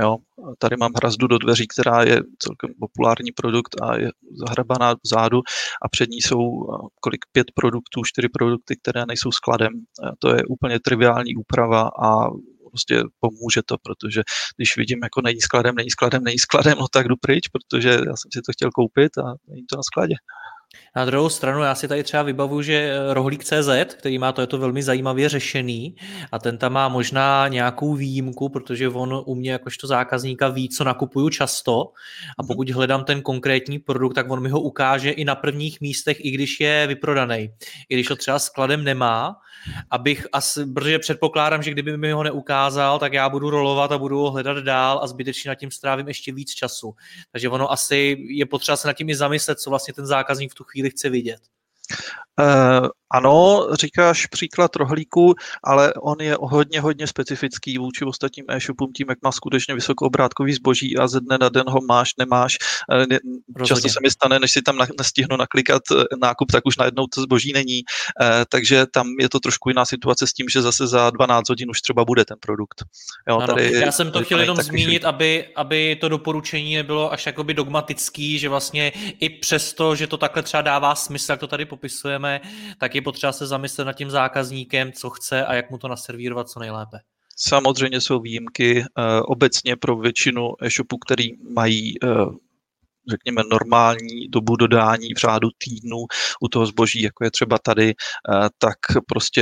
Jo, 0.01 0.17
tady 0.57 0.77
mám 0.77 0.91
hrazdu 0.95 1.27
do 1.27 1.38
dveří, 1.38 1.67
která 1.67 2.03
je 2.03 2.21
celkem 2.39 2.69
populární 2.79 3.31
produkt 3.31 3.81
a 3.81 3.97
je 3.97 4.09
zahrabaná 4.47 4.95
vzadu 5.03 5.41
a 5.81 5.89
před 5.89 6.09
ní 6.09 6.21
jsou 6.21 6.39
kolik 7.01 7.25
pět 7.31 7.47
produktů, 7.53 8.01
čtyři 8.05 8.29
produkty, 8.29 8.75
které 8.81 9.05
nejsou 9.05 9.31
skladem. 9.31 9.73
To 10.19 10.35
je 10.35 10.43
úplně 10.50 10.79
triviální 10.79 11.35
úprava 11.35 11.81
a 11.81 12.27
prostě 12.71 13.03
pomůže 13.19 13.62
to, 13.65 13.75
protože 13.83 14.21
když 14.57 14.77
vidím, 14.77 15.00
jako 15.03 15.21
není 15.21 15.41
skladem, 15.41 15.75
není 15.75 15.89
skladem, 15.89 16.23
není 16.23 16.39
skladem, 16.39 16.77
no 16.79 16.88
tak 16.88 17.07
jdu 17.07 17.15
pryč, 17.21 17.47
protože 17.47 17.89
já 17.89 18.15
jsem 18.17 18.29
si 18.33 18.41
to 18.45 18.51
chtěl 18.51 18.71
koupit 18.71 19.17
a 19.17 19.33
není 19.47 19.65
to 19.69 19.75
na 19.75 19.83
skladě. 19.83 20.15
Na 20.96 21.06
druhou 21.06 21.30
stranu 21.30 21.62
já 21.62 21.75
si 21.75 21.88
tady 21.88 22.03
třeba 22.03 22.24
vybavu, 22.24 22.62
že 22.62 22.74
eh, 22.74 23.13
rohlík 23.13 23.44
CZ, 23.44 23.70
který 23.94 24.18
má 24.18 24.32
to, 24.32 24.42
je 24.42 24.48
to 24.48 24.58
velmi 24.58 24.84
zajímavě 24.84 25.30
řešený 25.30 25.96
a 26.32 26.39
ten 26.39 26.58
tam 26.58 26.74
má 26.74 26.89
možná 26.89 27.48
nějakou 27.48 27.96
výjimku, 27.96 28.50
protože 28.50 28.89
on 28.89 29.24
u 29.25 29.36
mě 29.36 29.51
jakožto 29.51 29.88
zákazníka 29.88 30.48
ví, 30.48 30.70
co 30.70 30.84
nakupuju 30.84 31.30
často 31.30 31.92
a 32.38 32.44
mhm. 32.44 32.48
pokud 32.48 32.70
hledám 32.70 33.03
ten 33.03 33.22
konkrétní 33.22 33.80
produkt, 33.80 34.13
tak 34.13 34.32
on 34.32 34.42
mi 34.42 34.50
ho 34.50 34.62
ukáže 34.62 35.12
i 35.12 35.25
na 35.25 35.36
prvních 35.36 35.82
místech, 35.82 36.25
i 36.25 36.32
když 36.32 36.60
je 36.60 36.88
vyprodaný. 36.88 37.50
I 37.89 37.94
když 37.96 38.10
ho 38.10 38.15
třeba 38.15 38.39
skladem 38.39 38.84
nemá, 38.84 39.36
abych 39.89 40.27
asi, 40.34 40.65
protože 40.65 41.00
předpokládám, 41.00 41.63
že 41.63 41.72
kdyby 41.72 41.98
mi 41.98 42.12
ho 42.12 42.24
neukázal, 42.24 43.00
tak 43.00 43.13
já 43.13 43.30
budu 43.30 43.50
rolovat 43.50 43.92
a 43.92 43.98
budu 43.98 44.20
ho 44.20 44.32
hledat 44.32 44.58
dál 44.58 45.00
a 45.03 45.08
zbytečně 45.08 45.50
nad 45.50 45.56
tím 45.56 45.72
strávím 45.72 46.08
ještě 46.08 46.34
víc 46.34 46.51
času. 46.51 46.96
Takže 47.32 47.50
ono 47.50 47.72
asi 47.72 48.18
je 48.20 48.46
potřeba 48.46 48.77
se 48.77 48.88
nad 48.88 48.94
tím 48.94 49.10
i 49.10 49.15
zamyslet, 49.15 49.60
co 49.60 49.70
vlastně 49.70 49.94
ten 49.94 50.06
zákazník 50.06 50.51
v 50.51 50.56
tu 50.56 50.62
chvíli 50.63 50.89
chce 50.89 51.10
vidět. 51.10 51.41
Uh, 52.39 52.88
ano, 53.13 53.67
říkáš 53.74 54.25
příklad 54.25 54.75
rohlíku, 54.75 55.36
ale 55.63 55.93
on 55.93 56.22
je 56.22 56.38
hodně, 56.41 56.82
hodně 56.82 57.08
specifický 57.08 57.77
vůči 57.77 58.05
ostatním 58.05 58.46
e-shopům 58.50 58.93
tím, 58.93 59.10
jak 59.10 59.17
má 59.24 59.32
skutečně 59.32 59.75
vysokoobrátkový 59.75 60.53
zboží 60.53 60.98
a 60.98 61.08
ze 61.08 61.20
dne 61.20 61.38
na 61.38 61.50
den 61.50 61.63
ho 61.67 61.79
máš, 61.82 62.10
nemáš. 62.17 62.58
Uh, 62.93 63.65
často 63.65 63.89
se 63.89 64.00
mi 64.03 64.12
stane, 64.12 64.39
než 64.39 64.51
si 64.51 64.62
tam 64.62 64.77
nestihnu 64.98 65.38
naklikat 65.38 65.82
eh, 65.91 66.03
nákup, 66.22 66.51
tak 66.51 66.65
už 66.65 66.77
najednou 66.77 67.08
to 67.08 67.22
zboží 67.22 67.53
není. 67.53 67.82
Uh, 68.22 68.27
takže 68.50 68.86
tam 68.86 69.08
je 69.20 69.29
to 69.29 69.39
trošku 69.39 69.70
jiná 69.70 69.86
situace 69.86 70.27
s 70.27 70.34
tím, 70.34 70.50
že 70.50 70.62
zase 70.62 70.88
za 70.88 71.10
12 71.10 71.50
hodin 71.50 71.70
už 71.70 71.82
třeba 71.82 72.05
bude 72.05 72.25
ten 72.25 72.38
produkt. 72.39 72.84
Jo, 73.29 73.38
ano, 73.38 73.48
tady, 73.48 73.72
já 73.74 73.91
jsem 73.91 74.12
to 74.12 74.24
chtěl 74.24 74.39
jenom 74.39 74.58
zmínit, 74.58 75.05
aby, 75.05 75.46
aby 75.55 75.98
to 76.01 76.10
doporučení 76.10 76.75
nebylo 76.75 77.13
až 77.13 77.25
jakoby 77.25 77.53
dogmatický, 77.53 78.39
že 78.39 78.50
vlastně 78.50 78.89
i 79.20 79.29
přesto, 79.29 79.96
že 79.96 80.08
to 80.08 80.17
takhle 80.17 80.43
třeba 80.43 80.62
dává 80.62 80.96
smysl, 80.96 81.32
jak 81.32 81.39
to 81.39 81.48
tady 81.48 81.65
popisujeme, 81.65 82.41
tak 82.77 82.96
je 82.96 83.02
potřeba 83.03 83.31
se 83.31 83.48
zamyslet 83.48 83.86
nad 83.86 83.93
tím 83.93 84.10
zákazníkem, 84.10 84.91
co 84.91 85.10
chce 85.10 85.45
a 85.45 85.53
jak 85.53 85.72
mu 85.72 85.77
to 85.77 85.88
naservírovat 85.88 86.50
co 86.50 86.60
nejlépe. 86.60 87.00
Samozřejmě 87.38 88.01
jsou 88.01 88.19
výjimky. 88.19 88.79
Eh, 88.81 89.22
obecně 89.22 89.75
pro 89.75 89.98
většinu 89.98 90.50
e-shopů, 90.62 90.98
který 90.98 91.29
mají 91.53 91.93
eh, 92.03 92.07
řekněme, 93.10 93.41
normální 93.51 94.27
dobu 94.29 94.55
dodání 94.55 95.13
v 95.13 95.17
řádu 95.17 95.50
týdnů 95.57 95.98
u 96.41 96.48
toho 96.48 96.65
zboží, 96.65 97.01
jako 97.01 97.24
je 97.24 97.31
třeba 97.31 97.57
tady, 97.63 97.89
eh, 97.89 98.50
tak 98.57 98.77
prostě 99.07 99.41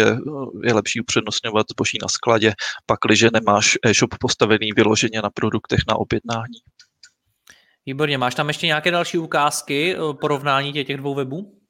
je 0.63 0.73
lepší 0.73 1.01
upřednostňovat 1.01 1.65
zboží 1.71 1.97
na 2.01 2.07
skladě, 2.07 2.53
pakliže 2.85 3.29
nemáš 3.33 3.77
e-shop 3.85 4.15
postavený 4.19 4.71
vyloženě 4.75 5.21
na 5.21 5.29
produktech 5.29 5.79
na 5.87 5.95
objednání. 5.95 6.59
Výborně, 7.85 8.17
máš 8.17 8.35
tam 8.35 8.47
ještě 8.47 8.67
nějaké 8.67 8.91
další 8.91 9.17
ukázky 9.17 9.95
porovnání 10.21 10.73
těch 10.73 10.97
dvou 10.97 11.15
webů? 11.15 11.60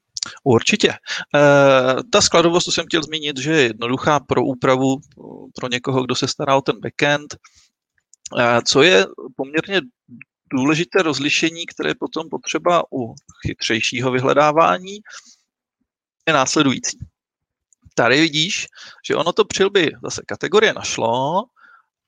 Určitě. 0.44 0.90
E, 0.90 0.98
ta 2.12 2.22
skladovost, 2.22 2.66
to 2.66 2.72
jsem 2.72 2.86
chtěl 2.86 3.04
zmínit, 3.04 3.38
že 3.38 3.52
je 3.52 3.62
jednoduchá 3.62 4.20
pro 4.20 4.44
úpravu 4.46 4.98
pro 5.56 5.68
někoho, 5.72 6.04
kdo 6.04 6.16
se 6.16 6.28
stará 6.28 6.56
o 6.56 6.62
ten 6.62 6.80
backend. 6.80 7.36
E, 8.40 8.62
co 8.66 8.82
je 8.82 9.06
poměrně 9.36 9.82
důležité 10.54 11.02
rozlišení, 11.02 11.66
které 11.66 11.90
je 11.90 11.96
potom 12.00 12.30
potřeba 12.30 12.84
u 12.94 13.16
chytřejšího 13.48 14.12
vyhledávání, 14.12 15.00
je 16.28 16.34
následující. 16.34 16.98
Tady 17.94 18.22
vidíš, 18.22 18.68
že 19.06 19.16
ono 19.16 19.34
to 19.34 19.46
přilby 19.46 19.92
zase 20.04 20.22
kategorie 20.28 20.74
našlo 20.74 21.44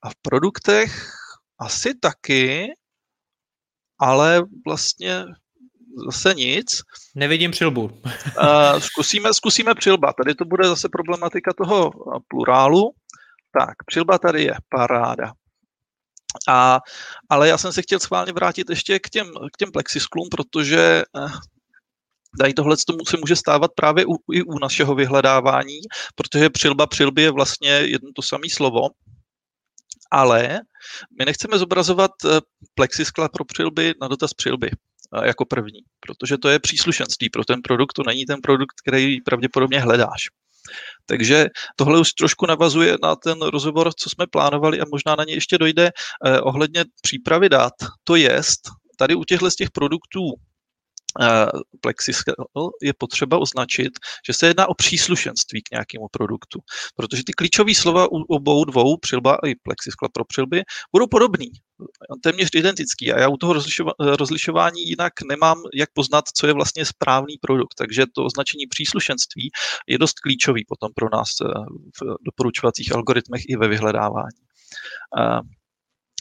a 0.02 0.10
v 0.10 0.14
produktech 0.22 1.12
asi 1.58 1.94
taky, 1.94 2.68
ale 3.98 4.42
vlastně 4.66 5.24
zase 6.10 6.34
nic. 6.34 6.82
Nevidím 7.14 7.50
přilbu. 7.50 7.82
uh, 7.84 8.78
zkusíme, 8.78 9.34
zkusíme 9.34 9.74
přilba. 9.74 10.12
Tady 10.12 10.34
to 10.34 10.44
bude 10.44 10.68
zase 10.68 10.88
problematika 10.88 11.52
toho 11.58 11.90
plurálu. 12.28 12.90
Tak, 13.58 13.74
přilba 13.86 14.18
tady 14.18 14.42
je, 14.42 14.54
paráda. 14.68 15.32
A, 16.48 16.80
ale 17.30 17.48
já 17.48 17.58
jsem 17.58 17.72
se 17.72 17.82
chtěl 17.82 18.00
schválně 18.00 18.32
vrátit 18.32 18.70
ještě 18.70 18.98
k 18.98 19.10
těm, 19.10 19.26
k 19.26 19.56
těm 19.58 19.72
plexisklům, 19.72 20.28
protože 20.30 21.02
uh, 21.12 21.30
tady 22.38 22.54
tohle 22.54 22.76
se 22.76 23.16
může 23.20 23.36
stávat 23.36 23.70
právě 23.76 24.06
u, 24.06 24.14
i 24.32 24.42
u 24.42 24.58
našeho 24.58 24.94
vyhledávání, 24.94 25.78
protože 26.14 26.50
přilba 26.50 26.86
přilby 26.86 27.22
je 27.22 27.30
vlastně 27.30 27.70
jedno 27.70 28.10
to 28.14 28.22
samé 28.22 28.50
slovo. 28.52 28.80
Ale 30.10 30.60
my 31.18 31.24
nechceme 31.24 31.58
zobrazovat 31.58 32.10
eh, 32.24 32.40
plexiskla 32.74 33.28
pro 33.28 33.44
přilby 33.44 33.94
na 34.00 34.08
dotaz 34.08 34.34
přilby 34.34 34.70
eh, 34.70 34.76
jako 35.24 35.44
první, 35.44 35.80
protože 36.00 36.38
to 36.38 36.48
je 36.48 36.58
příslušenství 36.58 37.30
pro 37.30 37.44
ten 37.44 37.62
produkt, 37.62 37.92
to 37.92 38.02
není 38.06 38.24
ten 38.24 38.40
produkt, 38.42 38.74
který 38.84 39.20
pravděpodobně 39.20 39.80
hledáš. 39.80 40.20
Takže 41.06 41.46
tohle 41.76 42.00
už 42.00 42.12
trošku 42.12 42.46
navazuje 42.46 42.96
na 43.02 43.16
ten 43.16 43.42
rozhovor, 43.42 43.90
co 43.98 44.10
jsme 44.10 44.26
plánovali 44.26 44.80
a 44.80 44.84
možná 44.92 45.16
na 45.16 45.24
ně 45.24 45.34
ještě 45.34 45.58
dojde 45.58 45.90
eh, 46.26 46.40
ohledně 46.40 46.84
přípravy 47.02 47.48
dat. 47.48 47.72
To 48.04 48.16
jest, 48.16 48.60
tady 48.98 49.14
u 49.14 49.24
těchto 49.24 49.50
z 49.50 49.56
těch 49.56 49.70
produktů 49.70 50.20
Eh, 51.20 51.46
Plexiskel 51.80 52.34
je 52.82 52.92
potřeba 52.98 53.38
označit, 53.38 53.92
že 54.26 54.32
se 54.32 54.46
jedná 54.46 54.66
o 54.68 54.74
příslušenství 54.74 55.62
k 55.62 55.70
nějakému 55.70 56.08
produktu. 56.10 56.60
Protože 56.96 57.24
ty 57.24 57.32
klíčové 57.32 57.74
slova 57.74 58.06
u 58.12 58.16
obou 58.16 58.64
dvou, 58.64 58.96
přilba 58.96 59.38
i 59.46 59.54
plexiskla 59.54 60.08
pro 60.08 60.24
přilby, 60.24 60.62
budou 60.92 61.06
podobný, 61.06 61.50
téměř 62.22 62.48
identický. 62.54 63.12
A 63.12 63.20
já 63.20 63.28
u 63.28 63.36
toho 63.36 63.54
rozlišování 63.98 64.82
jinak 64.82 65.12
nemám, 65.28 65.62
jak 65.74 65.88
poznat, 65.92 66.24
co 66.34 66.46
je 66.46 66.52
vlastně 66.52 66.84
správný 66.84 67.38
produkt. 67.40 67.74
Takže 67.74 68.04
to 68.14 68.24
označení 68.24 68.66
příslušenství 68.66 69.50
je 69.88 69.98
dost 69.98 70.20
klíčový 70.20 70.64
potom 70.68 70.90
pro 70.94 71.08
nás 71.12 71.28
eh, 71.42 71.46
v 72.00 72.16
doporučovacích 72.26 72.94
algoritmech 72.94 73.42
i 73.48 73.56
ve 73.56 73.68
vyhledávání. 73.68 74.40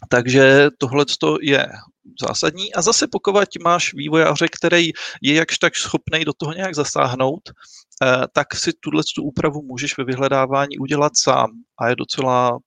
Takže 0.10 0.68
tohle 0.78 1.06
je 1.42 1.68
zásadní. 2.28 2.74
A 2.74 2.82
zase 2.82 3.08
pokud 3.12 3.36
máš 3.64 3.94
vývojáře, 3.94 4.48
který 4.48 4.92
je 5.22 5.34
jakž 5.34 5.58
tak 5.58 5.76
schopný 5.76 6.26
do 6.26 6.34
toho 6.34 6.54
nějak 6.54 6.76
zasáhnout, 6.76 7.42
eh, 7.50 8.28
tak 8.34 8.56
si 8.56 8.72
tuhle 8.80 9.04
tu 9.16 9.24
úpravu 9.24 9.62
můžeš 9.62 9.98
ve 9.98 10.04
vyhledávání 10.04 10.78
udělat 10.78 11.12
sám 11.18 11.50
a 11.80 11.90
je 11.90 11.96
docela 11.96 12.60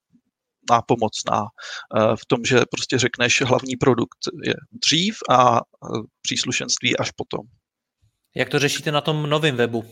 nápomocná 0.70 1.42
eh, 1.42 2.16
v 2.16 2.26
tom, 2.26 2.44
že 2.44 2.60
prostě 2.70 2.98
řekneš, 2.98 3.42
hlavní 3.42 3.76
produkt 3.76 4.18
je 4.44 4.54
dřív 4.84 5.16
a 5.30 5.56
eh, 5.56 5.60
příslušenství 6.22 6.96
až 6.96 7.10
potom. 7.10 7.40
Jak 8.36 8.48
to 8.48 8.58
řešíte 8.58 8.92
na 8.92 9.00
tom 9.00 9.30
novém 9.30 9.56
webu? 9.56 9.84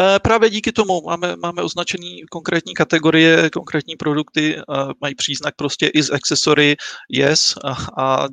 Eh, 0.00 0.18
právě 0.18 0.50
díky 0.50 0.72
tomu 0.72 1.02
máme, 1.06 1.36
máme 1.36 1.62
označený 1.62 2.22
konkrétní 2.30 2.74
kategorie, 2.74 3.50
konkrétní 3.50 3.96
produkty, 3.96 4.60
mají 5.00 5.14
příznak 5.14 5.54
prostě 5.56 5.86
is 5.86 6.10
accessory, 6.10 6.76
yes 7.10 7.54
a, 7.64 8.02
a 8.02 8.28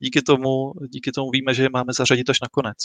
díky, 0.00 0.22
tomu, 0.22 0.72
díky 0.88 1.12
tomu 1.12 1.30
víme, 1.30 1.54
že 1.54 1.62
je 1.62 1.68
máme 1.72 1.92
zařadit 1.92 2.30
až 2.30 2.40
na 2.40 2.48
konec. 2.52 2.76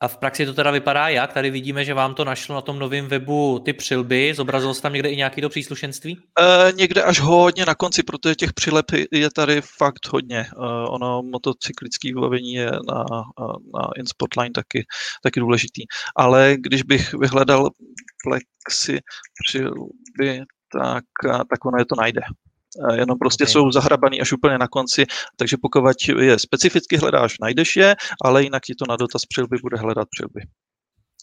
A 0.00 0.08
v 0.08 0.16
praxi 0.16 0.46
to 0.46 0.54
teda 0.54 0.70
vypadá 0.70 1.08
jak? 1.08 1.32
Tady 1.32 1.50
vidíme, 1.50 1.84
že 1.84 1.94
vám 1.94 2.14
to 2.14 2.24
našlo 2.24 2.54
na 2.54 2.60
tom 2.60 2.78
novém 2.78 3.06
webu 3.06 3.58
ty 3.58 3.72
přilby. 3.72 4.34
Zobrazilo 4.34 4.74
se 4.74 4.82
tam 4.82 4.92
někde 4.92 5.08
i 5.08 5.16
nějaký 5.16 5.40
to 5.40 5.48
příslušenství? 5.48 6.20
E, 6.40 6.72
někde 6.72 7.02
až 7.02 7.20
hodně 7.20 7.66
na 7.66 7.74
konci, 7.74 8.02
protože 8.02 8.34
těch 8.34 8.52
přileb 8.52 8.86
je 9.12 9.30
tady 9.30 9.60
fakt 9.78 10.06
hodně. 10.12 10.38
E, 10.38 10.46
ono 10.88 11.22
motocyklické 11.22 12.08
vybavení 12.08 12.52
je 12.52 12.70
na, 12.70 13.04
na 13.74 13.88
InSpotline 13.96 14.52
taky, 14.52 14.86
taky 15.22 15.40
důležitý. 15.40 15.82
Ale 16.16 16.54
když 16.58 16.82
bych 16.82 17.14
vyhledal 17.14 17.70
plexi 18.24 18.98
přilby, 19.46 20.44
tak, 20.72 21.04
tak 21.22 21.64
ono 21.64 21.78
je 21.78 21.84
to 21.84 21.94
najde 21.98 22.20
jenom 22.94 23.18
prostě 23.18 23.44
okay. 23.44 23.52
jsou 23.52 23.70
zahrabaný 23.70 24.20
až 24.20 24.32
úplně 24.32 24.58
na 24.58 24.68
konci, 24.68 25.06
takže 25.36 25.56
pokud 25.62 25.84
je 26.20 26.38
specificky 26.38 26.96
hledáš, 26.96 27.38
najdeš 27.38 27.76
je, 27.76 27.96
ale 28.24 28.42
jinak 28.42 28.62
ti 28.62 28.74
to 28.74 28.84
na 28.88 28.96
dotaz 28.96 29.22
přilby 29.26 29.56
bude 29.62 29.76
hledat 29.76 30.08
přilby. 30.10 30.40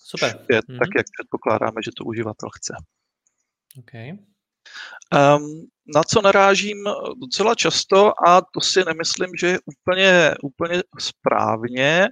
Super. 0.03 0.45
Je 0.49 0.59
mm-hmm. 0.59 0.79
tak, 0.79 0.89
jak 0.97 1.05
předpokládáme, 1.19 1.81
že 1.85 1.91
to 1.97 2.03
uživatel 2.03 2.49
chce. 2.55 2.73
Okay. 3.79 4.11
Um, 4.11 5.67
na 5.95 6.03
co 6.03 6.21
narážím 6.21 6.77
docela 7.21 7.55
často, 7.55 8.13
a 8.27 8.41
to 8.41 8.61
si 8.61 8.83
nemyslím, 8.85 9.29
že 9.39 9.47
je 9.47 9.59
úplně, 9.65 10.35
úplně 10.43 10.83
správně, 10.99 12.07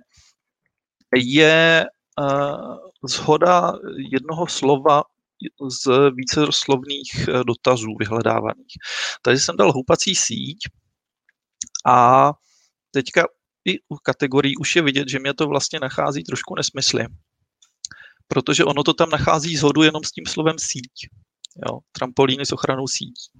je 1.15 1.85
uh, 2.19 2.77
zhoda 3.03 3.73
jednoho 4.11 4.47
slova 4.47 5.03
z 5.71 6.11
víceroslovných 6.15 7.27
eh, 7.27 7.43
dotazů 7.43 7.95
vyhledávaných. 7.99 8.73
Tady 9.21 9.39
jsem 9.39 9.57
dal 9.57 9.71
houpací 9.71 10.15
síť 10.15 10.57
a 11.85 12.31
teďka 12.91 13.23
i 13.65 13.79
u 13.89 13.95
kategorií 13.95 14.57
už 14.57 14.75
je 14.75 14.81
vidět, 14.81 15.09
že 15.09 15.19
mě 15.19 15.33
to 15.33 15.47
vlastně 15.47 15.79
nachází 15.79 16.23
trošku 16.23 16.55
nesmysly. 16.55 17.05
Protože 18.27 18.63
ono 18.63 18.83
to 18.83 18.93
tam 18.93 19.09
nachází 19.09 19.57
zhodu 19.57 19.83
jenom 19.83 20.03
s 20.03 20.11
tím 20.11 20.25
slovem 20.25 20.55
síť. 20.59 21.09
Jo, 21.67 21.79
trampolíny 21.91 22.45
s 22.45 22.51
ochranou 22.51 22.87
sítí. 22.87 23.31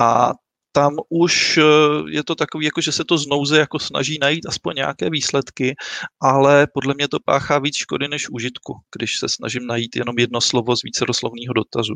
A 0.00 0.32
tam 0.76 0.96
už 1.08 1.58
eh, 1.58 1.62
je 2.08 2.24
to 2.24 2.34
takový, 2.34 2.64
jako 2.64 2.80
že 2.80 2.92
se 2.92 3.04
to 3.04 3.18
znouze 3.18 3.58
jako 3.58 3.78
snaží 3.78 4.18
najít 4.20 4.46
aspoň 4.46 4.74
nějaké 4.74 5.10
výsledky, 5.10 5.74
ale 6.20 6.66
podle 6.74 6.94
mě 6.94 7.08
to 7.08 7.18
páchá 7.24 7.58
víc 7.58 7.76
škody 7.76 8.08
než 8.08 8.28
užitku, 8.30 8.74
když 8.96 9.18
se 9.18 9.28
snažím 9.28 9.66
najít 9.66 9.96
jenom 9.96 10.18
jedno 10.18 10.40
slovo 10.40 10.76
z 10.76 10.82
víceroslovního 10.82 11.52
dotazu. 11.52 11.94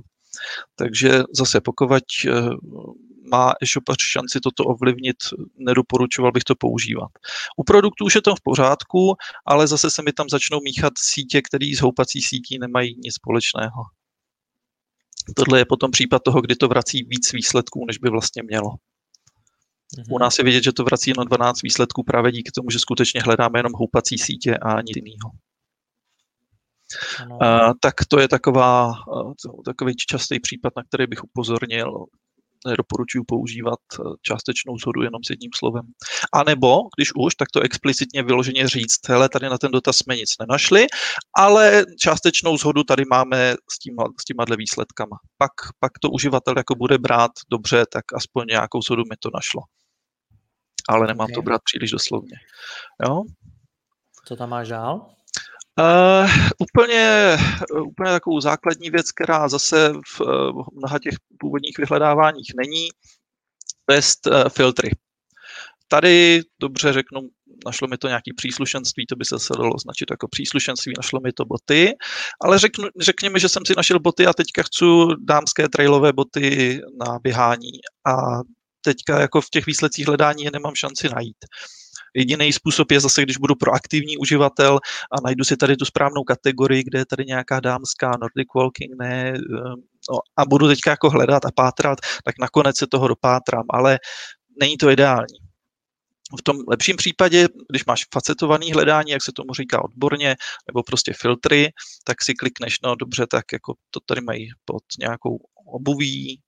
Takže 0.77 1.23
zase, 1.35 1.61
pokud 1.61 2.03
eh, 2.27 2.31
má 3.31 3.53
e-shopař 3.63 3.97
šanci 4.01 4.41
toto 4.41 4.65
ovlivnit, 4.65 5.17
nedoporučoval 5.59 6.33
bych 6.33 6.45
to 6.45 6.55
používat. 6.55 7.11
U 7.57 7.65
produktů 7.65 8.05
už 8.05 8.15
je 8.15 8.23
to 8.23 8.37
v 8.37 8.41
pořádku, 8.41 9.15
ale 9.47 9.67
zase 9.67 9.91
se 9.91 10.03
mi 10.03 10.13
tam 10.13 10.29
začnou 10.29 10.61
míchat 10.61 10.93
sítě, 10.99 11.43
které 11.43 11.73
z 11.77 11.81
houpací 11.81 12.23
sítí 12.23 12.59
nemají 12.59 12.97
nic 13.05 13.15
společného. 13.15 14.00
Tohle 15.37 15.59
je 15.59 15.65
potom 15.65 15.91
případ 15.91 16.23
toho, 16.23 16.41
kdy 16.41 16.57
to 16.57 16.69
vrací 16.69 17.03
víc 17.03 17.33
výsledků, 17.33 17.85
než 17.87 17.99
by 17.99 18.11
vlastně 18.11 18.43
mělo. 18.43 18.71
U 20.11 20.19
nás 20.19 20.39
je 20.39 20.45
vidět, 20.45 20.65
že 20.65 20.73
to 20.73 20.85
vrací 20.85 21.11
jenom 21.11 21.27
12 21.27 21.63
výsledků 21.63 22.03
právě 22.03 22.33
díky 22.33 22.51
tomu, 22.51 22.71
že 22.71 22.79
skutečně 22.79 23.21
hledáme 23.21 23.59
jenom 23.59 23.73
houpací 23.75 24.19
sítě 24.19 24.57
a 24.57 24.81
nic 24.81 24.97
jiného. 24.97 25.31
Uh, 27.31 27.73
tak 27.81 27.95
to 28.09 28.21
je 28.21 28.29
taková, 28.29 28.87
uh, 28.89 29.33
takový 29.65 29.95
častý 29.97 30.41
případ, 30.41 30.73
na 30.77 30.83
který 30.85 31.07
bych 31.07 31.25
upozornil 31.25 32.07
nedoporučuji 32.67 33.25
používat 33.25 33.79
eh, 33.95 34.03
částečnou 34.23 34.79
shodu 34.79 35.03
jenom 35.03 35.25
s 35.27 35.31
jedním 35.31 35.51
slovem. 35.55 35.83
A 36.33 36.45
nebo, 36.45 36.77
když 36.97 37.11
už, 37.17 37.35
tak 37.35 37.49
to 37.53 37.61
explicitně 37.61 38.23
vyloženě 38.23 38.69
říct, 38.69 39.09
hele, 39.09 39.29
tady 39.29 39.49
na 39.49 39.59
ten 39.59 39.71
dotaz 39.71 39.97
jsme 39.97 40.17
nic 40.17 40.31
nenašli, 40.41 40.87
ale 41.37 41.85
částečnou 42.01 42.57
shodu 42.57 42.85
tady 42.85 43.05
máme 43.11 43.55
s, 43.71 43.79
těma, 43.79 44.05
s 44.21 44.25
těma 44.25 44.45
výsledkama. 44.57 45.17
Pak, 45.39 45.53
pak 45.79 45.93
to 46.01 46.11
uživatel 46.11 46.55
jako 46.57 46.75
bude 46.75 46.99
brát 46.99 47.31
dobře, 47.51 47.85
tak 47.93 48.05
aspoň 48.15 48.47
nějakou 48.47 48.83
shodu 48.83 49.03
mi 49.11 49.17
to 49.19 49.31
našlo. 49.35 49.63
Ale 50.89 51.07
nemám 51.07 51.25
okay. 51.25 51.35
to 51.35 51.43
brát 51.43 51.61
příliš 51.65 51.91
doslovně. 51.91 52.37
Jo? 53.09 53.23
Co 54.27 54.37
tam 54.37 54.49
máš 54.51 54.69
dál? 54.69 55.15
Uh, 55.81 56.31
úplně, 56.59 57.37
úplně 57.85 58.11
takovou 58.11 58.41
základní 58.41 58.91
věc, 58.91 59.13
která 59.13 59.49
zase 59.49 59.93
v 60.15 60.21
uh, 60.21 60.29
mnoha 60.73 60.99
těch 60.99 61.15
původních 61.39 61.79
vyhledáváních 61.79 62.53
není, 62.57 62.89
to 63.87 63.95
je 63.95 64.01
uh, 64.27 64.49
filtry. 64.49 64.91
Tady 65.89 66.43
dobře 66.61 66.93
řeknu, 66.93 67.21
našlo 67.67 67.89
mi 67.89 67.99
to 67.99 68.09
nějaký 68.09 68.33
příslušenství, 68.37 69.07
to 69.07 69.17
by 69.17 69.25
se 69.25 69.37
dalo 69.57 69.75
označit 69.75 70.11
jako 70.11 70.29
příslušenství, 70.29 70.93
našlo 70.97 71.21
mi 71.21 71.33
to 71.33 71.45
boty, 71.45 71.93
ale 72.41 72.59
řeknu, 72.59 72.89
řekněme, 73.01 73.39
že 73.39 73.49
jsem 73.49 73.67
si 73.67 73.73
našel 73.77 74.01
boty 74.01 74.27
a 74.27 74.33
teďka 74.33 74.63
chci 74.63 74.85
dámské 75.19 75.69
trailové 75.69 76.13
boty 76.13 76.81
na 77.07 77.19
běhání 77.19 77.73
a 78.07 78.41
teďka 78.81 79.21
jako 79.21 79.41
v 79.41 79.51
těch 79.51 79.67
výsledcích 79.67 80.07
hledání 80.07 80.45
je 80.45 80.51
nemám 80.51 80.75
šanci 80.75 81.09
najít. 81.09 81.37
Jediný 82.17 82.53
způsob 82.53 82.91
je 82.91 83.01
zase, 83.01 83.23
když 83.23 83.37
budu 83.37 83.55
proaktivní 83.55 84.17
uživatel 84.17 84.79
a 85.13 85.21
najdu 85.25 85.45
si 85.45 85.57
tady 85.57 85.77
tu 85.77 85.85
správnou 85.85 86.25
kategorii, 86.25 86.85
kde 86.85 86.99
je 86.99 87.07
tady 87.07 87.25
nějaká 87.25 87.61
dámská 87.61 88.11
Nordic 88.11 88.49
Walking, 88.57 88.91
ne, 88.99 89.33
eh, 89.37 89.41
no, 90.11 90.19
a 90.37 90.45
budu 90.45 90.69
teďka 90.69 90.91
jako 90.91 91.11
hledat 91.11 91.45
a 91.45 91.51
pátrat, 91.55 91.99
tak 92.25 92.35
nakonec 92.41 92.79
se 92.79 92.87
toho 92.87 93.09
dopátrám, 93.09 93.65
ale 93.71 93.99
není 94.61 94.77
to 94.77 94.91
ideální. 94.91 95.51
V 96.39 96.43
tom 96.43 96.57
lepším 96.69 96.97
případě, 96.97 97.49
když 97.71 97.85
máš 97.85 98.05
facetovaný 98.15 98.73
hledání, 98.73 99.11
jak 99.11 99.23
se 99.23 99.33
tomu 99.33 99.55
říká 99.55 99.85
odborně, 99.85 100.37
nebo 100.67 100.83
prostě 100.83 101.13
filtry, 101.21 101.69
tak 102.05 102.23
si 102.23 102.35
klikneš, 102.35 102.77
no 102.85 102.95
dobře, 102.95 103.27
tak 103.31 103.45
jako 103.53 103.75
to 103.91 104.01
tady 104.07 104.21
mají 104.21 104.49
pod 104.65 104.83
nějakou 104.99 105.39
obuví, 105.67 106.41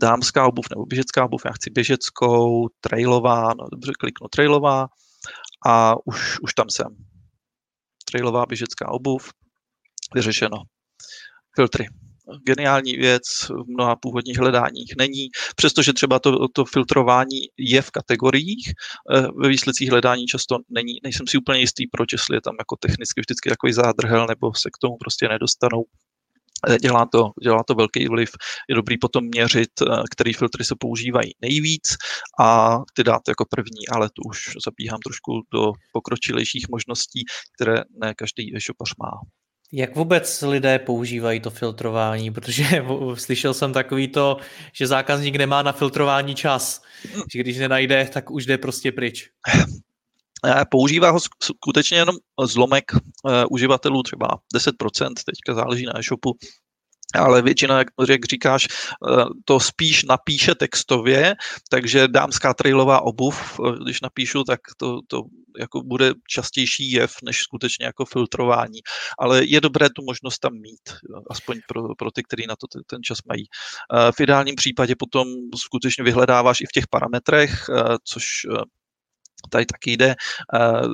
dámská 0.00 0.46
obuv 0.46 0.66
nebo 0.70 0.86
běžecká 0.86 1.24
obuv, 1.24 1.42
já 1.44 1.52
chci 1.52 1.70
běžeckou, 1.70 2.68
trailová, 2.80 3.54
no 3.54 3.64
dobře, 3.72 3.92
kliknu 3.98 4.28
trailová 4.28 4.86
a 5.66 5.94
už, 6.06 6.40
už 6.40 6.54
tam 6.54 6.70
jsem. 6.70 6.96
Trailová 8.04 8.46
běžecká 8.46 8.88
obuv, 8.88 9.30
vyřešeno. 10.14 10.56
Filtry. 11.56 11.88
Geniální 12.46 12.96
věc 12.96 13.22
v 13.48 13.68
mnoha 13.68 13.96
původních 13.96 14.38
hledáních 14.38 14.94
není, 14.98 15.28
přestože 15.56 15.92
třeba 15.92 16.18
to, 16.18 16.48
to 16.48 16.64
filtrování 16.64 17.40
je 17.58 17.82
v 17.82 17.90
kategoriích, 17.90 18.72
eh, 19.14 19.26
ve 19.42 19.48
výsledcích 19.48 19.90
hledání 19.90 20.26
často 20.26 20.58
není, 20.68 20.98
nejsem 21.02 21.26
si 21.26 21.38
úplně 21.38 21.60
jistý, 21.60 21.86
proč, 21.86 22.12
jestli 22.12 22.36
je 22.36 22.40
tam 22.40 22.54
jako 22.58 22.76
technicky 22.76 23.20
vždycky 23.20 23.48
takový 23.48 23.72
zádrhel, 23.72 24.26
nebo 24.26 24.54
se 24.54 24.70
k 24.70 24.78
tomu 24.80 24.96
prostě 24.96 25.28
nedostanou 25.28 25.84
Dělá 26.80 27.06
to, 27.12 27.30
dělá 27.42 27.62
to 27.66 27.74
velký 27.74 28.08
vliv. 28.08 28.30
Je 28.68 28.74
dobrý 28.74 28.98
potom 28.98 29.24
měřit, 29.24 29.70
který 30.10 30.32
filtry 30.32 30.64
se 30.64 30.74
používají 30.78 31.30
nejvíc 31.40 31.96
a 32.40 32.78
ty 32.94 33.04
dát 33.04 33.22
jako 33.28 33.44
první, 33.50 33.88
ale 33.92 34.08
tu 34.08 34.22
už 34.28 34.38
zabíhám 34.66 34.98
trošku 35.04 35.32
do 35.54 35.72
pokročilejších 35.92 36.66
možností, 36.70 37.24
které 37.60 37.82
ne 38.02 38.14
každý 38.14 38.56
e-shopař 38.56 38.90
má. 39.02 39.10
Jak 39.74 39.96
vůbec 39.96 40.42
lidé 40.42 40.78
používají 40.78 41.40
to 41.40 41.50
filtrování? 41.50 42.30
Protože 42.30 42.64
slyšel 43.14 43.54
jsem 43.54 43.72
takový 43.72 44.08
to, 44.08 44.36
že 44.72 44.86
zákazník 44.86 45.36
nemá 45.36 45.62
na 45.62 45.72
filtrování 45.72 46.34
čas. 46.34 46.82
Že 47.32 47.38
když 47.40 47.58
nenajde, 47.58 48.10
tak 48.12 48.30
už 48.30 48.46
jde 48.46 48.58
prostě 48.58 48.92
pryč. 48.92 49.28
Eh, 50.46 50.64
používá 50.70 51.10
ho 51.10 51.18
skutečně 51.42 51.98
jenom 51.98 52.16
zlomek 52.44 52.84
uh, 52.92 53.32
uživatelů, 53.50 54.02
třeba 54.02 54.28
10%, 54.54 55.12
teďka 55.26 55.54
záleží 55.54 55.86
na 55.86 55.98
e-shopu, 55.98 56.32
ale 57.14 57.42
většina, 57.42 57.78
jak, 57.78 58.24
říkáš, 58.30 58.66
eh, 58.68 59.24
to 59.44 59.60
spíš 59.60 60.04
napíše 60.04 60.54
textově, 60.54 61.34
takže 61.70 62.08
dámská 62.08 62.54
trailová 62.54 63.00
obuv, 63.00 63.60
když 63.82 64.00
napíšu, 64.00 64.44
tak 64.44 64.60
to, 64.76 64.98
to 65.08 65.22
jako 65.58 65.82
bude 65.82 66.12
častější 66.28 66.92
jev, 66.92 67.14
než 67.24 67.40
skutečně 67.40 67.86
jako 67.86 68.04
filtrování. 68.04 68.80
Ale 69.18 69.44
je 69.44 69.60
dobré 69.60 69.88
tu 69.90 70.02
možnost 70.06 70.38
tam 70.38 70.52
mít, 70.52 71.12
aspoň 71.30 71.60
pro, 71.68 71.94
pro 71.98 72.10
ty, 72.10 72.22
kteří 72.22 72.46
na 72.48 72.54
to 72.56 72.66
ten 72.86 73.02
čas 73.02 73.18
mají. 73.28 73.44
V 74.16 74.20
ideálním 74.20 74.54
případě 74.54 74.94
potom 74.98 75.28
skutečně 75.56 76.04
vyhledáváš 76.04 76.60
i 76.60 76.66
v 76.66 76.72
těch 76.74 76.84
parametrech, 76.90 77.52
což 78.04 78.24
tady 79.50 79.66
taky 79.66 79.92
jde, 79.92 80.14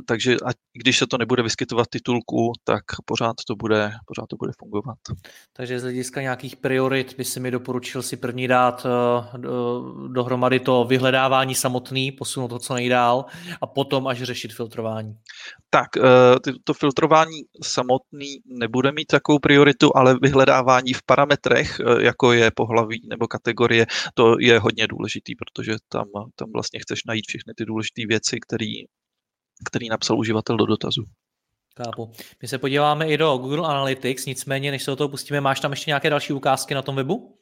takže 0.07 0.37
a 0.47 0.51
když 0.73 0.99
se 0.99 1.07
to 1.07 1.19
nebude 1.19 1.43
vyskytovat 1.43 1.87
titulku, 1.91 2.53
tak 2.65 2.83
pořád 3.05 3.37
to 3.47 3.57
bude, 3.57 3.93
pořád 4.07 4.27
to 4.29 4.37
bude 4.37 4.53
fungovat. 4.59 4.99
Takže 5.53 5.81
z 5.81 5.83
hlediska 5.83 6.21
nějakých 6.21 6.57
priorit 6.57 7.15
by 7.17 7.25
si 7.25 7.41
mi 7.41 7.51
doporučil 7.51 8.03
si 8.03 8.17
první 8.17 8.49
dát 8.49 8.87
e, 8.87 9.39
dohromady 10.09 10.61
to 10.61 10.85
vyhledávání 10.85 11.55
samotný, 11.55 12.13
posunout 12.13 12.49
to 12.49 12.59
co 12.59 12.75
nejdál 12.75 13.25
a 13.61 13.67
potom 13.67 14.07
až 14.07 14.23
řešit 14.23 14.53
filtrování. 14.53 15.15
Tak, 15.71 15.97
e, 15.97 16.01
to 16.65 16.75
filtrování 16.75 17.41
samotný 17.65 18.37
nebude 18.47 18.93
mít 18.93 19.07
takovou 19.07 19.39
prioritu, 19.39 19.97
ale 19.97 20.17
vyhledávání 20.23 20.93
v 20.93 21.03
parametrech, 21.03 21.81
jako 22.01 22.33
je 22.33 22.51
pohlaví 22.55 23.01
nebo 23.11 23.27
kategorie, 23.27 23.87
to 24.15 24.37
je 24.41 24.59
hodně 24.59 24.87
důležitý, 24.87 25.35
protože 25.35 25.77
tam, 25.89 26.05
tam 26.37 26.49
vlastně 26.53 26.81
chceš 26.81 27.05
najít 27.05 27.25
všechny 27.29 27.53
ty 27.57 27.65
důležité 27.65 28.03
věci, 28.09 28.38
který, 28.41 28.73
který 29.65 29.89
napsal 29.89 30.19
uživatel 30.19 30.57
do 30.57 30.67
dotazu. 30.67 31.05
Kápu. 31.85 32.13
My 32.43 32.49
se 32.49 32.59
podíváme 32.59 33.09
i 33.09 33.17
do 33.17 33.39
Google 33.39 33.69
Analytics, 33.69 34.27
nicméně, 34.27 34.71
než 34.71 34.83
se 34.83 34.91
do 34.91 34.97
toho 34.97 35.09
pustíme, 35.09 35.41
máš 35.41 35.61
tam 35.61 35.73
ještě 35.73 35.91
nějaké 35.91 36.11
další 36.11 36.33
ukázky 36.33 36.75
na 36.75 36.83
tom 36.83 36.97
webu? 36.97 37.39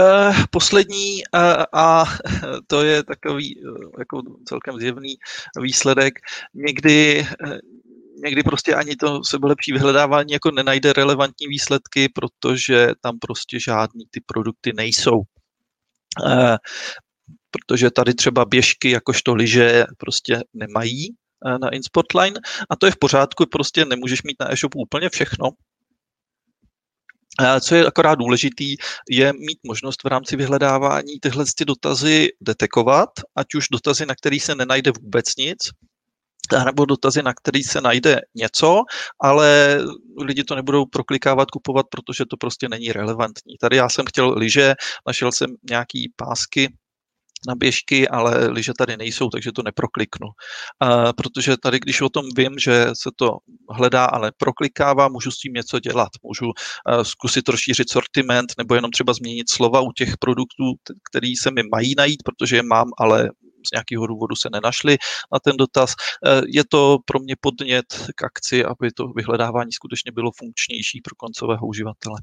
Uh, 0.00 0.36
poslední 0.50 1.22
uh, 1.34 1.64
a 1.72 2.04
to 2.66 2.82
je 2.82 3.02
takový 3.02 3.64
uh, 3.64 3.76
jako 3.98 4.22
celkem 4.48 4.78
zjevný 4.78 5.14
výsledek. 5.60 6.14
Někdy, 6.54 7.26
uh, 7.46 7.58
někdy 8.24 8.42
prostě 8.42 8.74
ani 8.74 8.96
to 8.96 9.24
sebelepší 9.24 9.72
vyhledávání 9.72 10.32
jako 10.32 10.50
nenajde 10.50 10.92
relevantní 10.92 11.46
výsledky, 11.46 12.08
protože 12.08 12.88
tam 13.00 13.18
prostě 13.18 13.60
žádný 13.60 14.04
ty 14.10 14.20
produkty 14.26 14.72
nejsou. 14.72 15.22
Protože 17.54 17.90
tady 17.90 18.14
třeba 18.14 18.44
běžky 18.44 18.90
jakožto 18.90 19.34
lyže 19.34 19.84
prostě 19.98 20.40
nemají 20.54 21.08
eh, 21.46 21.58
na 21.58 21.68
InSpotline 21.70 22.40
a 22.70 22.76
to 22.76 22.86
je 22.86 22.92
v 22.92 22.98
pořádku, 22.98 23.46
prostě 23.46 23.84
nemůžeš 23.84 24.22
mít 24.22 24.36
na 24.40 24.52
e-shopu 24.52 24.78
úplně 24.78 25.08
všechno, 25.08 25.50
co 27.60 27.74
je 27.74 27.86
akorát 27.86 28.14
důležitý, 28.14 28.76
je 29.10 29.32
mít 29.32 29.58
možnost 29.66 30.04
v 30.04 30.06
rámci 30.06 30.36
vyhledávání 30.36 31.20
tyhle 31.20 31.44
ty 31.58 31.64
dotazy 31.64 32.28
detekovat, 32.40 33.08
ať 33.36 33.54
už 33.54 33.68
dotazy, 33.72 34.06
na 34.06 34.14
který 34.14 34.40
se 34.40 34.54
nenajde 34.54 34.90
vůbec 35.02 35.36
nic, 35.36 35.58
nebo 36.64 36.84
dotazy, 36.84 37.22
na 37.22 37.34
který 37.34 37.62
se 37.62 37.80
najde 37.80 38.20
něco, 38.34 38.82
ale 39.20 39.78
lidi 40.20 40.44
to 40.44 40.54
nebudou 40.54 40.86
proklikávat, 40.86 41.50
kupovat, 41.50 41.86
protože 41.90 42.24
to 42.30 42.36
prostě 42.36 42.68
není 42.68 42.92
relevantní. 42.92 43.56
Tady 43.60 43.76
já 43.76 43.88
jsem 43.88 44.04
chtěl 44.08 44.34
liže, 44.36 44.74
našel 45.06 45.32
jsem 45.32 45.50
nějaký 45.70 46.12
pásky, 46.16 46.68
na 47.48 47.54
běžky, 47.54 48.08
ale 48.08 48.48
lyže 48.48 48.72
tady 48.78 48.96
nejsou, 48.96 49.28
takže 49.28 49.52
to 49.52 49.62
neprokliknu. 49.62 50.26
Uh, 50.26 51.12
protože 51.16 51.56
tady, 51.56 51.80
když 51.80 52.00
o 52.00 52.08
tom 52.08 52.24
vím, 52.36 52.58
že 52.58 52.86
se 53.02 53.10
to 53.16 53.30
hledá, 53.70 54.04
ale 54.04 54.32
proklikává, 54.36 55.08
můžu 55.08 55.30
s 55.30 55.38
tím 55.38 55.52
něco 55.52 55.80
dělat. 55.80 56.08
Můžu 56.22 56.46
uh, 56.46 56.52
zkusit 57.02 57.48
rozšířit 57.48 57.90
sortiment 57.90 58.52
nebo 58.58 58.74
jenom 58.74 58.90
třeba 58.90 59.12
změnit 59.12 59.50
slova 59.50 59.80
u 59.80 59.92
těch 59.92 60.16
produktů, 60.18 60.64
který 61.10 61.36
se 61.36 61.50
mi 61.50 61.62
mají 61.72 61.94
najít, 61.96 62.22
protože 62.24 62.56
je 62.56 62.62
mám, 62.62 62.88
ale 62.98 63.30
z 63.68 63.72
nějakého 63.72 64.06
důvodu 64.06 64.36
se 64.36 64.48
nenašli 64.52 64.96
na 65.32 65.38
ten 65.44 65.56
dotaz. 65.56 65.94
Je 66.46 66.62
to 66.68 66.98
pro 67.04 67.20
mě 67.20 67.34
podnět 67.40 67.84
k 68.16 68.24
akci, 68.24 68.64
aby 68.64 68.90
to 68.90 69.08
vyhledávání 69.08 69.72
skutečně 69.72 70.12
bylo 70.12 70.30
funkčnější 70.38 71.00
pro 71.00 71.14
koncového 71.16 71.66
uživatele. 71.66 72.20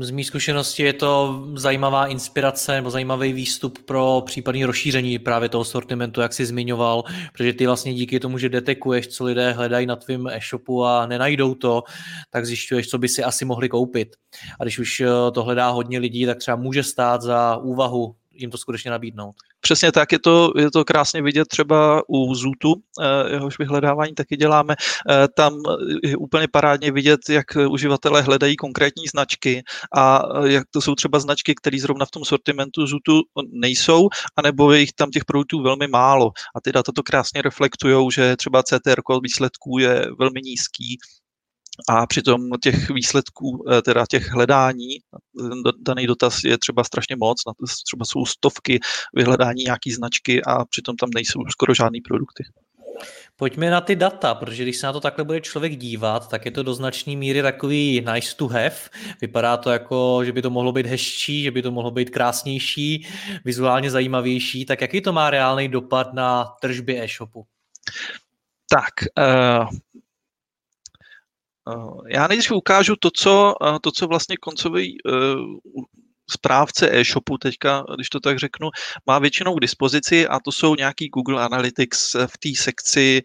Z 0.00 0.10
mý 0.10 0.24
zkušenosti 0.24 0.82
je 0.82 0.92
to 0.92 1.42
zajímavá 1.54 2.06
inspirace 2.06 2.72
nebo 2.72 2.90
zajímavý 2.90 3.32
výstup 3.32 3.78
pro 3.84 4.22
případný 4.26 4.64
rozšíření 4.64 5.18
právě 5.18 5.48
toho 5.48 5.64
sortimentu, 5.64 6.20
jak 6.20 6.32
jsi 6.32 6.46
zmiňoval, 6.46 7.04
protože 7.32 7.52
ty 7.52 7.66
vlastně 7.66 7.94
díky 7.94 8.20
tomu, 8.20 8.38
že 8.38 8.48
detekuješ, 8.48 9.08
co 9.08 9.24
lidé 9.24 9.52
hledají 9.52 9.86
na 9.86 9.96
tvém 9.96 10.26
e-shopu 10.26 10.84
a 10.84 11.06
nenajdou 11.06 11.54
to, 11.54 11.82
tak 12.30 12.46
zjišťuješ, 12.46 12.88
co 12.88 12.98
by 12.98 13.08
si 13.08 13.24
asi 13.24 13.44
mohli 13.44 13.68
koupit. 13.68 14.08
A 14.60 14.64
když 14.64 14.78
už 14.78 15.00
eh, 15.00 15.08
to 15.34 15.42
hledá 15.42 15.68
hodně 15.68 15.98
lidí, 15.98 16.26
tak 16.26 16.38
třeba 16.38 16.56
může 16.56 16.82
stát 16.82 17.22
za 17.22 17.56
úvahu 17.56 18.14
jim 18.34 18.50
to 18.50 18.58
skutečně 18.58 18.90
nabídnout. 18.90 19.34
Přesně 19.60 19.92
tak, 19.92 20.12
je 20.12 20.18
to, 20.18 20.52
je 20.56 20.70
to 20.70 20.84
krásně 20.84 21.22
vidět 21.22 21.48
třeba 21.48 22.02
u 22.08 22.34
Zootu, 22.34 22.74
eh, 23.00 23.32
jehož 23.32 23.58
vyhledávání 23.58 24.14
taky 24.14 24.36
děláme. 24.36 24.76
Eh, 25.10 25.28
tam 25.36 25.62
je 26.02 26.16
úplně 26.16 26.48
parádně 26.48 26.92
vidět, 26.92 27.20
jak 27.30 27.46
uživatelé 27.68 28.22
hledají 28.22 28.56
konkrétní 28.56 29.06
značky 29.06 29.62
a 29.96 30.22
eh, 30.44 30.52
jak 30.52 30.64
to 30.70 30.80
jsou 30.80 30.94
třeba 30.94 31.18
značky, 31.18 31.54
které 31.54 31.78
zrovna 31.78 32.06
v 32.06 32.10
tom 32.10 32.24
sortimentu 32.24 32.86
Zootu 32.86 33.22
nejsou, 33.52 34.08
anebo 34.36 34.72
je 34.72 34.80
jich 34.80 34.92
tam 34.92 35.10
těch 35.10 35.24
produktů 35.24 35.62
velmi 35.62 35.86
málo. 35.86 36.30
A 36.56 36.60
ty 36.60 36.72
data 36.72 36.92
to 36.92 37.02
krásně 37.02 37.42
reflektují, 37.42 38.08
že 38.12 38.36
třeba 38.36 38.62
CTR 38.62 39.00
výsledků 39.22 39.78
je 39.78 40.06
velmi 40.18 40.40
nízký, 40.42 40.98
a 41.88 42.06
přitom 42.06 42.40
těch 42.62 42.90
výsledků, 42.90 43.64
eh, 43.72 43.82
teda 43.82 44.04
těch 44.10 44.28
hledání, 44.28 44.88
daný 45.82 46.06
dotaz 46.06 46.44
je 46.44 46.58
třeba 46.58 46.84
strašně 46.84 47.16
moc, 47.16 47.42
třeba 47.86 48.04
jsou 48.04 48.26
stovky 48.26 48.80
vyhledání 49.14 49.64
nějaký 49.64 49.92
značky 49.92 50.42
a 50.42 50.64
přitom 50.64 50.96
tam 50.96 51.10
nejsou 51.14 51.40
skoro 51.50 51.74
žádný 51.74 52.00
produkty. 52.00 52.44
Pojďme 53.36 53.70
na 53.70 53.80
ty 53.80 53.96
data, 53.96 54.34
protože 54.34 54.62
když 54.62 54.76
se 54.76 54.86
na 54.86 54.92
to 54.92 55.00
takhle 55.00 55.24
bude 55.24 55.40
člověk 55.40 55.76
dívat, 55.76 56.28
tak 56.28 56.44
je 56.44 56.50
to 56.50 56.62
do 56.62 56.74
značné 56.74 57.16
míry 57.16 57.42
takový 57.42 58.04
nice 58.12 58.36
to 58.36 58.48
have. 58.48 58.76
Vypadá 59.20 59.56
to 59.56 59.70
jako, 59.70 60.24
že 60.24 60.32
by 60.32 60.42
to 60.42 60.50
mohlo 60.50 60.72
být 60.72 60.86
hezčí, 60.86 61.42
že 61.42 61.50
by 61.50 61.62
to 61.62 61.70
mohlo 61.70 61.90
být 61.90 62.10
krásnější, 62.10 63.06
vizuálně 63.44 63.90
zajímavější. 63.90 64.66
Tak 64.66 64.80
jaký 64.80 65.00
to 65.00 65.12
má 65.12 65.30
reálný 65.30 65.68
dopad 65.68 66.14
na 66.14 66.44
tržby 66.44 67.00
e-shopu? 67.00 67.46
Tak, 68.70 68.94
Eh, 69.18 69.66
já 72.08 72.26
nejdřív 72.28 72.52
ukážu 72.52 72.96
to, 72.96 73.10
co, 73.16 73.54
eh, 73.66 73.78
to, 73.82 73.90
co 73.92 74.06
vlastně 74.06 74.36
koncový 74.36 74.96
eh, 75.08 75.12
správce 76.30 76.98
e-shopu 77.00 77.38
teďka, 77.38 77.84
když 77.94 78.08
to 78.08 78.20
tak 78.20 78.38
řeknu, 78.38 78.68
má 79.06 79.18
většinou 79.18 79.54
k 79.54 79.60
dispozici 79.60 80.28
a 80.28 80.40
to 80.40 80.52
jsou 80.52 80.74
nějaký 80.74 81.08
Google 81.08 81.42
Analytics 81.42 82.14
v 82.14 82.38
té 82.38 82.48
sekci 82.56 83.22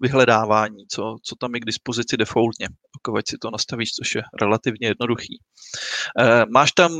vyhledávání, 0.00 0.86
co, 0.90 1.16
co 1.22 1.36
tam 1.36 1.54
je 1.54 1.60
k 1.60 1.64
dispozici 1.64 2.16
defaultně, 2.16 2.68
pokud 3.02 3.28
si 3.28 3.38
to 3.38 3.50
nastavíš, 3.50 3.90
což 3.90 4.14
je 4.14 4.22
relativně 4.40 4.88
jednoduchý. 4.88 5.38
Máš 6.54 6.72
tam, 6.72 6.92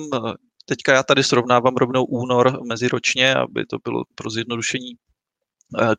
teďka 0.67 0.95
já 0.95 1.03
tady 1.03 1.25
srovnávám 1.25 1.75
rovnou 1.75 2.05
únor 2.05 2.59
meziročně, 2.69 3.35
aby 3.35 3.67
to 3.67 3.77
bylo 3.85 4.03
pro 4.15 4.31
zjednodušení 4.31 4.93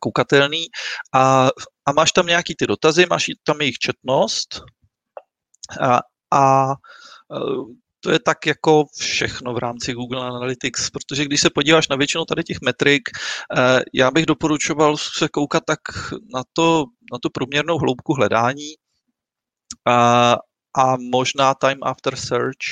koukatelný 0.00 0.66
a 1.14 1.48
a 1.86 1.92
máš 1.92 2.12
tam 2.12 2.26
nějaký 2.26 2.54
ty 2.58 2.66
dotazy, 2.66 3.06
máš 3.10 3.26
tam 3.44 3.60
jejich 3.60 3.78
četnost? 3.78 4.60
A, 5.80 6.00
a 6.32 6.70
e, 6.70 6.74
to 8.00 8.10
je 8.10 8.18
tak 8.18 8.46
jako 8.46 8.84
všechno 8.98 9.54
v 9.54 9.58
rámci 9.58 9.92
Google 9.92 10.26
Analytics, 10.26 10.90
protože 10.90 11.24
když 11.24 11.40
se 11.40 11.50
podíváš 11.50 11.88
na 11.88 11.96
většinu 11.96 12.24
tady 12.24 12.42
těch 12.42 12.60
metrik, 12.60 13.08
e, 13.58 13.82
já 13.94 14.10
bych 14.10 14.26
doporučoval 14.26 14.96
se 14.96 15.28
koukat 15.28 15.62
tak 15.66 15.78
na 16.34 16.42
to, 16.52 16.84
na 17.12 17.18
tu 17.22 17.30
průměrnou 17.30 17.78
hloubku 17.78 18.14
hledání 18.14 18.74
a, 19.88 20.32
a 20.76 20.96
možná 21.12 21.54
time 21.54 21.78
after 21.82 22.16
search, 22.16 22.64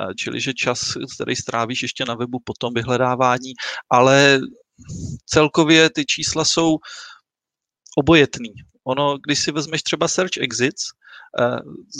e, 0.00 0.14
čili 0.14 0.40
že 0.40 0.54
čas, 0.54 0.80
který 1.14 1.36
strávíš 1.36 1.82
ještě 1.82 2.04
na 2.04 2.14
webu 2.14 2.38
po 2.44 2.52
tom 2.58 2.74
vyhledávání, 2.74 3.52
ale 3.90 4.40
celkově 5.26 5.90
ty 5.90 6.04
čísla 6.04 6.44
jsou 6.44 6.76
obojetný. 7.98 8.52
Ono, 8.84 9.18
když 9.26 9.38
si 9.38 9.52
vezmeš 9.52 9.82
třeba 9.82 10.08
Search 10.08 10.36
Exits, 10.40 10.84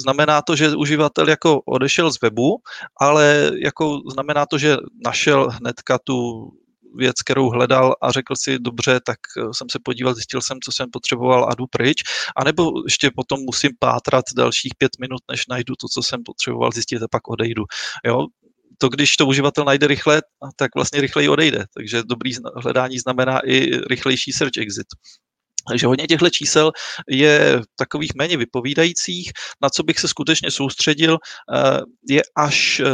Znamená 0.03 0.43
to, 0.43 0.57
že 0.57 0.77
uživatel 0.77 1.29
jako 1.29 1.61
odešel 1.61 2.13
z 2.13 2.21
webu, 2.21 2.57
ale 3.01 3.51
jako 3.65 4.01
znamená 4.13 4.47
to, 4.47 4.59
že 4.59 4.77
našel 5.05 5.49
hnedka 5.51 5.99
tu 5.99 6.51
věc, 6.97 7.23
kterou 7.23 7.51
hledal 7.51 7.97
a 8.03 8.13
řekl 8.13 8.35
si, 8.37 8.59
dobře, 8.59 9.01
tak 9.07 9.17
jsem 9.53 9.69
se 9.71 9.79
podíval, 9.85 10.15
zjistil 10.15 10.41
jsem, 10.41 10.59
co 10.65 10.73
jsem 10.73 10.91
potřeboval 10.91 11.45
a 11.45 11.55
jdu 11.55 11.67
pryč, 11.67 12.03
anebo 12.37 12.73
ještě 12.85 13.11
potom 13.17 13.41
musím 13.41 13.71
pátrat 13.79 14.25
dalších 14.37 14.73
pět 14.79 14.93
minut, 15.01 15.21
než 15.31 15.47
najdu 15.47 15.75
to, 15.81 15.87
co 15.89 16.03
jsem 16.03 16.23
potřeboval 16.23 16.73
zjistit 16.73 17.03
a 17.03 17.09
pak 17.11 17.29
odejdu. 17.29 17.65
Jo? 18.07 18.27
to, 18.79 18.89
když 18.89 19.17
to 19.17 19.27
uživatel 19.27 19.65
najde 19.65 19.87
rychle, 19.87 20.23
tak 20.57 20.71
vlastně 20.75 21.01
rychleji 21.01 21.29
odejde. 21.29 21.65
Takže 21.75 22.03
dobrý 22.03 22.31
hledání 22.57 22.99
znamená 22.99 23.41
i 23.47 23.71
rychlejší 23.89 24.33
search 24.33 24.57
exit. 24.59 24.87
Takže 25.69 25.87
hodně 25.87 26.07
těchto 26.07 26.31
čísel 26.31 26.73
je 27.09 27.61
takových 27.77 28.11
méně 28.17 28.37
vypovídajících. 28.37 29.33
Na 29.63 29.71
co 29.71 29.83
bych 29.83 29.99
se 29.99 30.09
skutečně 30.09 30.51
soustředil, 30.51 31.19
eh, 31.55 31.81
je 32.11 32.23
až 32.37 32.81
eh, 32.81 32.87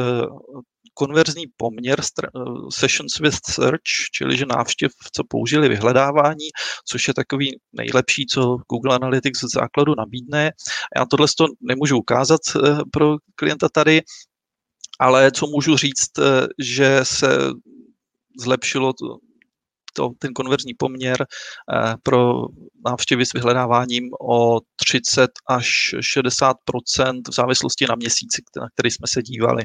konverzní 0.95 1.45
poměr 1.57 2.01
eh, 2.01 2.29
sessions 2.71 3.19
with 3.19 3.39
search, 3.47 3.81
čili 4.15 4.37
že 4.37 4.47
návštěv, 4.47 4.93
co 5.13 5.23
použili 5.29 5.69
vyhledávání, 5.69 6.49
což 6.89 7.09
je 7.09 7.15
takový 7.15 7.51
nejlepší, 7.73 8.27
co 8.27 8.57
Google 8.71 8.95
Analytics 8.95 9.41
z 9.41 9.55
základu 9.55 9.95
nabídne. 9.99 10.51
Já 10.97 11.07
tohle 11.07 11.27
to 11.39 11.47
nemůžu 11.61 11.99
ukázat 11.99 12.41
pro 12.93 13.17
klienta 13.35 13.69
tady, 13.73 14.03
ale 15.01 15.31
co 15.31 15.47
můžu 15.47 15.77
říct, 15.77 16.11
že 16.59 17.01
se 17.03 17.39
zlepšilo 18.41 18.93
to, 19.93 20.11
ten 20.19 20.33
konverzní 20.33 20.75
poměr 20.75 21.17
eh, 21.23 21.95
pro 22.03 22.35
návštěvy 22.87 23.27
s 23.27 23.33
vyhledáváním 23.33 24.11
o 24.31 24.59
30 24.77 25.31
až 25.49 25.95
60% 26.17 26.55
v 27.31 27.35
závislosti 27.35 27.87
na 27.89 27.95
měsíci, 27.95 28.43
na 28.61 28.67
který 28.75 28.91
jsme 28.91 29.07
se 29.09 29.23
dívali. 29.23 29.63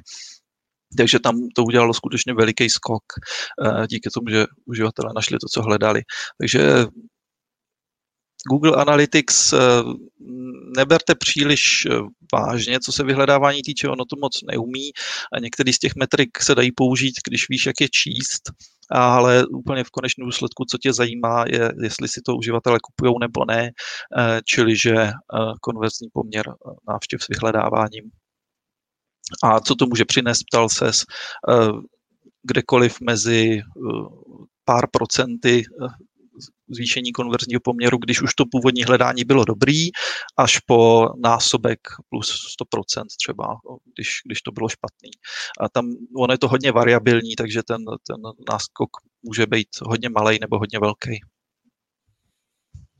Takže 0.97 1.19
tam 1.19 1.35
to 1.55 1.63
udělalo 1.63 1.93
skutečně 1.93 2.33
veliký 2.33 2.69
skok 2.69 3.03
eh, 3.65 3.87
díky 3.87 4.09
tomu, 4.09 4.29
že 4.29 4.45
uživatelé 4.65 5.11
našli 5.15 5.37
to, 5.39 5.47
co 5.51 5.61
hledali. 5.61 6.01
Takže 6.39 6.85
Google 8.49 8.75
Analytics 8.75 9.53
eh, 9.53 9.57
neberte 10.77 11.15
příliš 11.15 11.87
vážně, 12.33 12.79
co 12.79 12.91
se 12.91 13.03
vyhledávání 13.03 13.61
týče, 13.61 13.87
ono 13.87 14.05
to 14.05 14.15
moc 14.21 14.41
neumí. 14.51 14.91
A 15.33 15.39
některý 15.39 15.73
z 15.73 15.79
těch 15.79 15.95
metrik 15.95 16.41
se 16.41 16.55
dají 16.55 16.71
použít, 16.71 17.13
když 17.27 17.49
víš, 17.49 17.65
jak 17.65 17.81
je 17.81 17.89
číst, 17.89 18.41
ale 18.91 19.47
úplně 19.47 19.83
v 19.83 19.89
konečném 19.89 20.25
důsledku, 20.25 20.65
co 20.65 20.77
tě 20.77 20.93
zajímá, 20.93 21.45
je, 21.47 21.73
jestli 21.83 22.07
si 22.07 22.21
to 22.25 22.35
uživatelé 22.35 22.79
kupují 22.81 23.15
nebo 23.19 23.45
ne, 23.45 23.71
eh, 24.17 24.41
čili 24.45 24.75
že 24.77 24.95
eh, 24.95 25.11
konverzní 25.61 26.07
poměr 26.13 26.45
eh, 26.49 26.71
návštěv 26.89 27.23
s 27.23 27.27
vyhledáváním. 27.27 28.11
A 29.43 29.59
co 29.59 29.75
to 29.75 29.85
může 29.85 30.05
přinést, 30.05 30.43
ptal 30.43 30.69
ses, 30.69 31.03
kdekoliv 32.43 33.01
mezi 33.01 33.61
pár 34.65 34.87
procenty 34.91 35.63
zvýšení 36.69 37.11
konverzního 37.11 37.61
poměru, 37.63 37.97
když 37.97 38.21
už 38.21 38.35
to 38.35 38.43
původní 38.51 38.83
hledání 38.83 39.23
bylo 39.23 39.45
dobrý, 39.45 39.89
až 40.37 40.59
po 40.59 41.09
násobek 41.23 41.79
plus 42.09 42.55
100% 42.75 43.03
třeba, 43.19 43.47
když, 43.95 44.09
když 44.25 44.41
to 44.41 44.51
bylo 44.51 44.69
špatný. 44.69 45.09
A 45.61 45.69
tam 45.69 45.85
ono 46.17 46.33
je 46.33 46.37
to 46.37 46.47
hodně 46.47 46.71
variabilní, 46.71 47.35
takže 47.35 47.63
ten, 47.63 47.81
ten 48.07 48.21
náskok 48.49 48.89
může 49.23 49.45
být 49.45 49.67
hodně 49.81 50.09
malý 50.09 50.37
nebo 50.41 50.59
hodně 50.59 50.79
velký. 50.79 51.19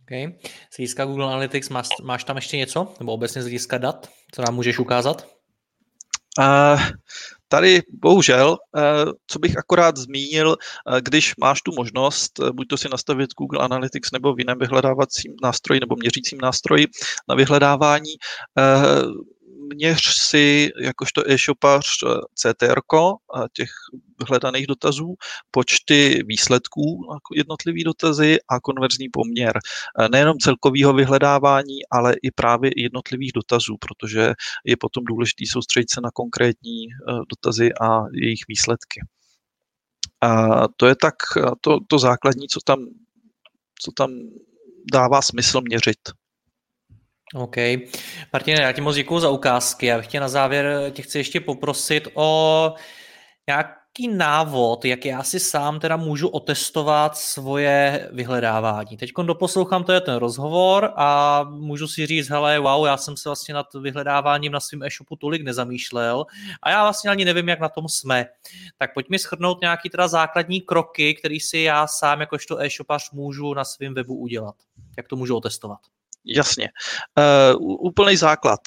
Okay. 0.02 0.40
Z 0.72 0.78
hlediska 0.78 1.06
Google 1.06 1.26
Analytics 1.26 1.70
máš, 1.70 1.88
máš 2.04 2.24
tam 2.24 2.36
ještě 2.36 2.58
něco? 2.58 2.94
Nebo 3.00 3.14
obecně 3.14 3.42
z 3.42 3.46
hlediska 3.46 3.78
dat? 3.78 4.10
Co 4.34 4.42
nám 4.42 4.56
můžeš 4.56 4.80
ukázat? 4.80 5.37
Tady 7.50 7.82
bohužel, 8.02 8.58
eh, 8.78 8.82
co 9.28 9.40
bych 9.40 9.58
akorát 9.58 9.98
zmínil, 9.98 10.56
eh, 10.62 11.02
když 11.02 11.34
máš 11.38 11.62
tu 11.62 11.72
možnost, 11.76 12.40
eh, 12.40 12.52
buď 12.52 12.68
to 12.68 12.78
si 12.78 12.90
nastavit 12.90 13.30
Google 13.38 13.60
Analytics 13.60 14.12
nebo 14.12 14.34
v 14.34 14.40
jiném 14.40 14.60
vyhledávacím 14.60 15.36
nástroji 15.44 15.80
nebo 15.80 15.96
měřícím 15.96 16.40
nástroji 16.42 16.88
na 17.30 17.36
vyhledávání, 17.36 18.12
měř 19.74 20.18
si 20.18 20.72
jakožto 20.82 21.32
e-shopař 21.32 21.86
CTR 22.36 22.80
těch 23.54 23.70
hledaných 24.28 24.68
dotazů, 24.68 25.16
počty 25.52 26.24
výsledků 26.26 26.82
jednotlivý 27.36 27.84
dotazy 27.84 28.38
a 28.50 28.60
konverzní 28.60 29.10
poměr. 29.10 29.60
Nejenom 30.12 30.38
celkového 30.38 30.94
vyhledávání, 30.94 31.78
ale 31.92 32.16
i 32.24 32.32
právě 32.32 32.72
jednotlivých 32.76 33.32
dotazů, 33.36 33.78
protože 33.80 34.34
je 34.66 34.78
potom 34.78 35.04
důležité 35.04 35.46
soustředit 35.48 35.92
se 35.92 36.02
na 36.02 36.10
konkrétní 36.14 36.88
dotazy 37.30 37.70
a 37.82 38.02
jejich 38.14 38.42
výsledky. 38.48 39.02
A 40.22 40.64
to 40.78 40.88
je 40.88 40.96
tak 40.96 41.16
to, 41.62 41.78
to 41.88 42.00
základní, 42.00 42.48
co 42.48 42.60
tam, 42.66 42.80
co 43.82 43.92
tam 43.92 44.12
dává 44.94 45.22
smysl 45.22 45.62
měřit. 45.62 46.00
OK. 47.36 47.56
Martine, 48.34 48.62
já 48.62 48.72
ti 48.72 48.82
moc 48.82 48.96
děkuji 48.96 49.20
za 49.20 49.30
ukázky. 49.30 49.86
Já 49.86 49.98
bych 49.98 50.08
tě 50.08 50.20
na 50.20 50.30
závěr 50.30 50.92
tě 50.92 51.02
chci 51.02 51.18
ještě 51.18 51.40
poprosit 51.40 52.08
o 52.14 52.74
nějaký 53.48 54.08
návod, 54.18 54.86
jak 54.86 55.06
já 55.06 55.24
si 55.24 55.40
sám 55.40 55.80
teda 55.80 55.98
můžu 55.98 56.28
otestovat 56.28 57.18
svoje 57.18 58.10
vyhledávání. 58.14 58.98
Teď 58.98 59.12
doposlouchám 59.24 59.84
to 59.84 59.92
je 59.92 60.02
ten 60.02 60.16
rozhovor 60.16 60.94
a 60.96 61.44
můžu 61.44 61.88
si 61.88 62.06
říct, 62.06 62.30
hele, 62.30 62.60
wow, 62.60 62.86
já 62.86 62.98
jsem 62.98 63.18
se 63.18 63.30
vlastně 63.30 63.54
nad 63.54 63.66
vyhledáváním 63.82 64.52
na 64.52 64.60
svém 64.60 64.84
e-shopu 64.84 65.16
tolik 65.16 65.42
nezamýšlel 65.42 66.26
a 66.62 66.70
já 66.70 66.84
vlastně 66.84 67.10
ani 67.10 67.26
nevím, 67.26 67.50
jak 67.50 67.60
na 67.60 67.70
tom 67.70 67.90
jsme. 67.90 68.26
Tak 68.78 68.94
pojď 68.94 69.10
mi 69.10 69.20
schrnout 69.20 69.62
nějaký 69.62 69.90
teda 69.90 70.08
základní 70.08 70.62
kroky, 70.62 71.14
který 71.14 71.40
si 71.40 71.58
já 71.58 71.88
sám 71.88 72.20
jakožto 72.20 72.62
e-shopař 72.62 73.12
můžu 73.12 73.54
na 73.54 73.66
svém 73.66 73.94
webu 73.94 74.16
udělat. 74.16 74.56
Jak 74.98 75.08
to 75.08 75.16
můžu 75.16 75.38
otestovat? 75.38 75.80
Jasně. 76.36 76.70
Uh, 77.58 77.88
úplný 77.88 78.18
základ. 78.18 78.60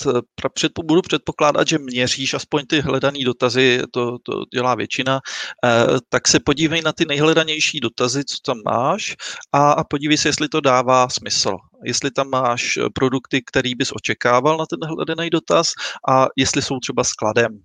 Před, 0.54 0.72
budu 0.84 1.02
předpokládat, 1.02 1.68
že 1.68 1.78
měříš 1.78 2.34
aspoň 2.34 2.66
ty 2.66 2.80
hledané 2.80 3.24
dotazy, 3.24 3.82
to, 3.90 4.16
to 4.22 4.32
dělá 4.54 4.74
většina, 4.74 5.20
uh, 5.64 5.98
tak 6.08 6.28
se 6.28 6.40
podívej 6.40 6.82
na 6.82 6.92
ty 6.92 7.04
nejhledanější 7.04 7.80
dotazy, 7.80 8.24
co 8.24 8.36
tam 8.46 8.56
máš 8.64 9.16
a, 9.52 9.72
a 9.72 9.84
podívej 9.84 10.18
se, 10.18 10.28
jestli 10.28 10.48
to 10.48 10.60
dává 10.60 11.08
smysl. 11.08 11.50
Jestli 11.84 12.10
tam 12.10 12.30
máš 12.30 12.78
produkty, 12.94 13.42
který 13.46 13.74
bys 13.74 13.92
očekával 13.92 14.56
na 14.58 14.66
ten 14.66 14.88
hledaný 14.88 15.30
dotaz 15.30 15.72
a 16.08 16.26
jestli 16.36 16.62
jsou 16.62 16.78
třeba 16.78 17.04
skladem. 17.04 17.58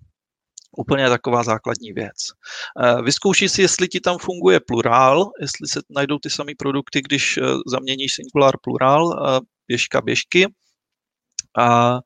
Úplně 0.78 1.08
taková 1.08 1.42
základní 1.42 1.92
věc. 1.92 2.16
Vyzkouši 3.02 3.48
si, 3.48 3.62
jestli 3.62 3.88
ti 3.88 4.00
tam 4.00 4.18
funguje 4.18 4.60
plurál, 4.66 5.30
jestli 5.40 5.68
se 5.68 5.80
najdou 5.90 6.18
ty 6.18 6.30
samé 6.30 6.52
produkty, 6.58 7.02
když 7.02 7.38
zaměníš 7.66 8.12
singular 8.12 8.54
plurál, 8.62 9.10
běžka 9.68 10.00
běžky. 10.00 10.46
A, 11.58 11.98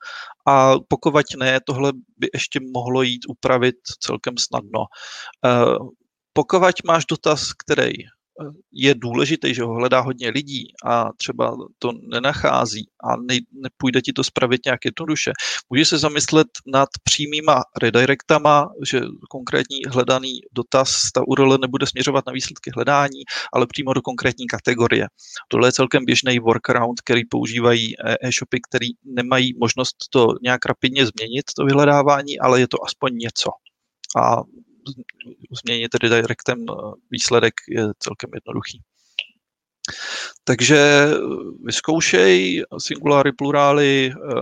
a 0.46 0.75
pokud 0.88 1.14
ne, 1.38 1.61
tohle 1.66 1.92
by 2.16 2.29
ještě 2.35 2.61
mohlo 2.75 3.03
jít 3.03 3.23
upravit 3.29 3.77
celkem 4.01 4.35
snadno. 4.38 4.85
Pokud 6.33 6.85
máš 6.87 7.07
dotaz, 7.07 7.53
který 7.53 7.92
je 8.72 8.94
důležitý, 8.94 9.55
že 9.55 9.62
ho 9.62 9.74
hledá 9.74 10.00
hodně 10.00 10.31
lidí 10.31 10.72
a 10.85 11.12
třeba 11.16 11.57
to 11.79 11.92
nenachází 12.09 12.88
a 13.05 13.16
ne, 13.16 13.38
nepůjde 13.53 14.03
ti 14.03 14.12
to 14.12 14.24
spravit 14.24 14.61
nějak 14.64 14.85
jednoduše, 14.85 15.33
může 15.70 15.85
se 15.85 15.98
zamyslet 15.98 16.46
nad 16.66 16.88
přímýma 17.05 17.62
redirectama, 17.83 18.68
že 18.90 19.00
konkrétní 19.31 19.79
hledaný 19.88 20.40
dotaz, 20.53 21.12
ta 21.14 21.22
URL 21.26 21.59
nebude 21.59 21.87
směřovat 21.87 22.26
na 22.26 22.33
výsledky 22.33 22.70
hledání, 22.74 23.22
ale 23.53 23.66
přímo 23.66 23.92
do 23.92 24.03
konkrétní 24.03 24.46
kategorie. 24.46 25.07
Tohle 25.48 25.68
je 25.68 25.72
celkem 25.72 26.05
běžný 26.05 26.38
workaround, 26.38 27.00
který 27.00 27.24
používají 27.24 27.94
e-shopy, 28.22 28.61
který 28.68 28.88
nemají 29.05 29.55
možnost 29.61 29.96
to 30.11 30.26
nějak 30.42 30.66
rapidně 30.66 31.07
změnit, 31.07 31.44
to 31.57 31.64
vyhledávání, 31.64 32.38
ale 32.38 32.61
je 32.61 32.68
to 32.68 32.85
aspoň 32.87 33.16
něco. 33.16 33.50
A 34.16 34.37
změnit 35.62 35.94
redirectem 35.94 36.59
eh, 36.70 36.74
výsledek 37.11 37.55
je 37.68 37.83
celkem 37.98 38.31
jednoduchý. 38.35 38.81
Takže 40.44 40.79
eh, 40.79 41.16
vyzkoušej 41.64 42.64
singuláry, 42.79 43.33
plurály, 43.33 44.12
eh, 44.12 44.40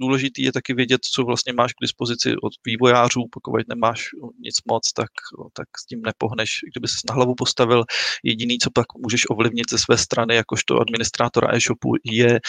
důležitý 0.00 0.42
je 0.42 0.52
taky 0.52 0.74
vědět, 0.74 1.00
co 1.04 1.24
vlastně 1.24 1.52
máš 1.52 1.72
k 1.72 1.82
dispozici 1.82 2.36
od 2.42 2.52
vývojářů, 2.66 3.20
pokud 3.32 3.68
nemáš 3.68 4.08
nic 4.40 4.54
moc, 4.68 4.92
tak, 4.92 5.10
tak 5.52 5.68
s 5.78 5.86
tím 5.86 6.02
nepohneš, 6.02 6.60
kdyby 6.72 6.88
se 6.88 6.94
na 7.08 7.14
hlavu 7.14 7.34
postavil. 7.34 7.84
Jediný, 8.24 8.58
co 8.58 8.70
pak 8.74 8.86
můžeš 9.02 9.30
ovlivnit 9.30 9.70
ze 9.70 9.78
své 9.78 9.98
strany, 9.98 10.34
jakožto 10.34 10.80
administrátora 10.80 11.54
e-shopu, 11.54 11.92
je 12.04 12.40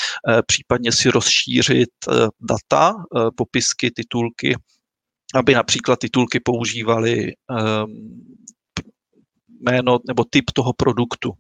případně 0.48 0.92
si 0.92 1.10
rozšířit 1.10 1.90
data, 2.42 2.94
popisky, 3.38 3.92
titulky, 3.92 4.56
aby 5.36 5.54
například 5.54 6.00
titulky 6.00 6.40
používaly 6.40 7.34
um, 7.50 7.88
jméno 9.62 9.98
nebo 10.08 10.24
typ 10.24 10.46
toho 10.54 10.74
produktu. 10.74 11.34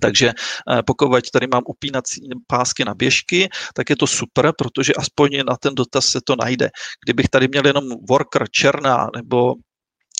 Takže 0.00 0.28
eh, 0.28 0.82
pokud 0.86 1.30
tady 1.32 1.46
mám 1.46 1.62
upínací 1.66 2.20
pásky 2.46 2.84
na 2.84 2.94
běžky, 2.94 3.48
tak 3.74 3.90
je 3.90 3.96
to 3.96 4.06
super, 4.06 4.52
protože 4.58 4.92
aspoň 4.92 5.30
na 5.48 5.56
ten 5.56 5.74
dotaz 5.74 6.06
se 6.06 6.20
to 6.26 6.36
najde. 6.36 6.70
Kdybych 7.04 7.28
tady 7.28 7.48
měl 7.48 7.66
jenom 7.66 7.84
worker 8.08 8.44
černá 8.50 9.08
nebo 9.16 9.54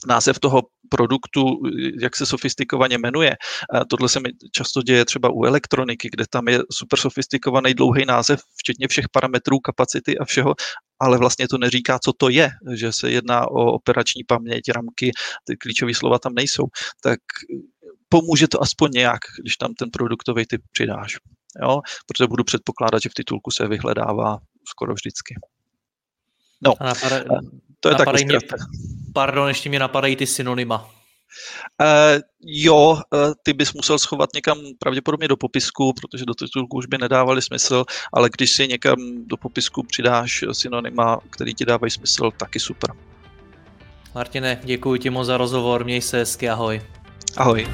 název 0.06 0.38
toho 0.38 0.62
produktu, 0.88 1.44
jak 2.00 2.16
se 2.16 2.26
sofistikovaně 2.26 2.98
jmenuje. 2.98 3.36
Tohle 3.90 4.08
se 4.08 4.20
mi 4.20 4.28
často 4.52 4.82
děje 4.82 5.04
třeba 5.04 5.30
u 5.30 5.44
elektroniky, 5.44 6.08
kde 6.12 6.24
tam 6.30 6.48
je 6.48 6.58
super 6.72 6.98
sofistikovaný 6.98 7.74
dlouhý 7.74 8.04
název, 8.04 8.40
včetně 8.56 8.88
všech 8.88 9.04
parametrů, 9.12 9.58
kapacity 9.58 10.18
a 10.18 10.24
všeho, 10.24 10.54
ale 11.00 11.18
vlastně 11.18 11.48
to 11.48 11.58
neříká, 11.58 11.98
co 11.98 12.12
to 12.12 12.28
je, 12.28 12.50
že 12.74 12.92
se 12.92 13.10
jedná 13.10 13.50
o 13.50 13.72
operační 13.72 14.24
paměť, 14.24 14.62
ramky, 14.74 15.12
ty 15.44 15.56
klíčové 15.56 15.94
slova 15.94 16.18
tam 16.18 16.34
nejsou. 16.34 16.64
Tak 17.02 17.20
pomůže 18.08 18.48
to 18.48 18.62
aspoň 18.62 18.90
nějak, 18.90 19.20
když 19.42 19.56
tam 19.56 19.74
ten 19.74 19.90
produktový 19.90 20.46
typ 20.46 20.62
přidáš. 20.72 21.16
Jo? 21.62 21.80
Protože 22.06 22.26
budu 22.28 22.44
předpokládat, 22.44 23.02
že 23.02 23.08
v 23.08 23.14
titulku 23.14 23.50
se 23.50 23.68
vyhledává 23.68 24.38
skoro 24.68 24.94
vždycky. 24.94 25.34
No, 26.64 26.74
napadají, 26.80 27.24
to 27.80 27.88
je 27.88 27.94
tak 27.94 28.24
mě, 28.24 28.38
Pardon, 29.14 29.48
ještě 29.48 29.68
mě 29.68 29.78
napadají 29.78 30.16
ty 30.16 30.26
synonyma. 30.26 30.90
Uh, 31.80 32.22
jo, 32.40 32.76
uh, 32.78 33.00
ty 33.42 33.52
bys 33.52 33.72
musel 33.72 33.98
schovat 33.98 34.30
někam 34.34 34.58
pravděpodobně 34.78 35.28
do 35.28 35.36
popisku, 35.36 35.92
protože 35.92 36.24
do 36.24 36.34
titulku 36.34 36.76
už 36.76 36.86
by 36.86 36.98
nedávali 36.98 37.42
smysl, 37.42 37.84
ale 38.12 38.30
když 38.36 38.52
si 38.52 38.68
někam 38.68 38.96
do 39.26 39.36
popisku 39.36 39.82
přidáš 39.82 40.44
synonyma, 40.52 41.18
který 41.30 41.54
ti 41.54 41.64
dávají 41.64 41.90
smysl, 41.90 42.30
taky 42.30 42.60
super. 42.60 42.90
Martine, 44.14 44.60
děkuji 44.64 44.96
ti 44.96 45.10
moc 45.10 45.26
za 45.26 45.36
rozhovor, 45.36 45.84
měj 45.84 46.00
se 46.00 46.18
hezky, 46.18 46.48
ahoj. 46.48 46.82
Ahoj. 47.36 47.66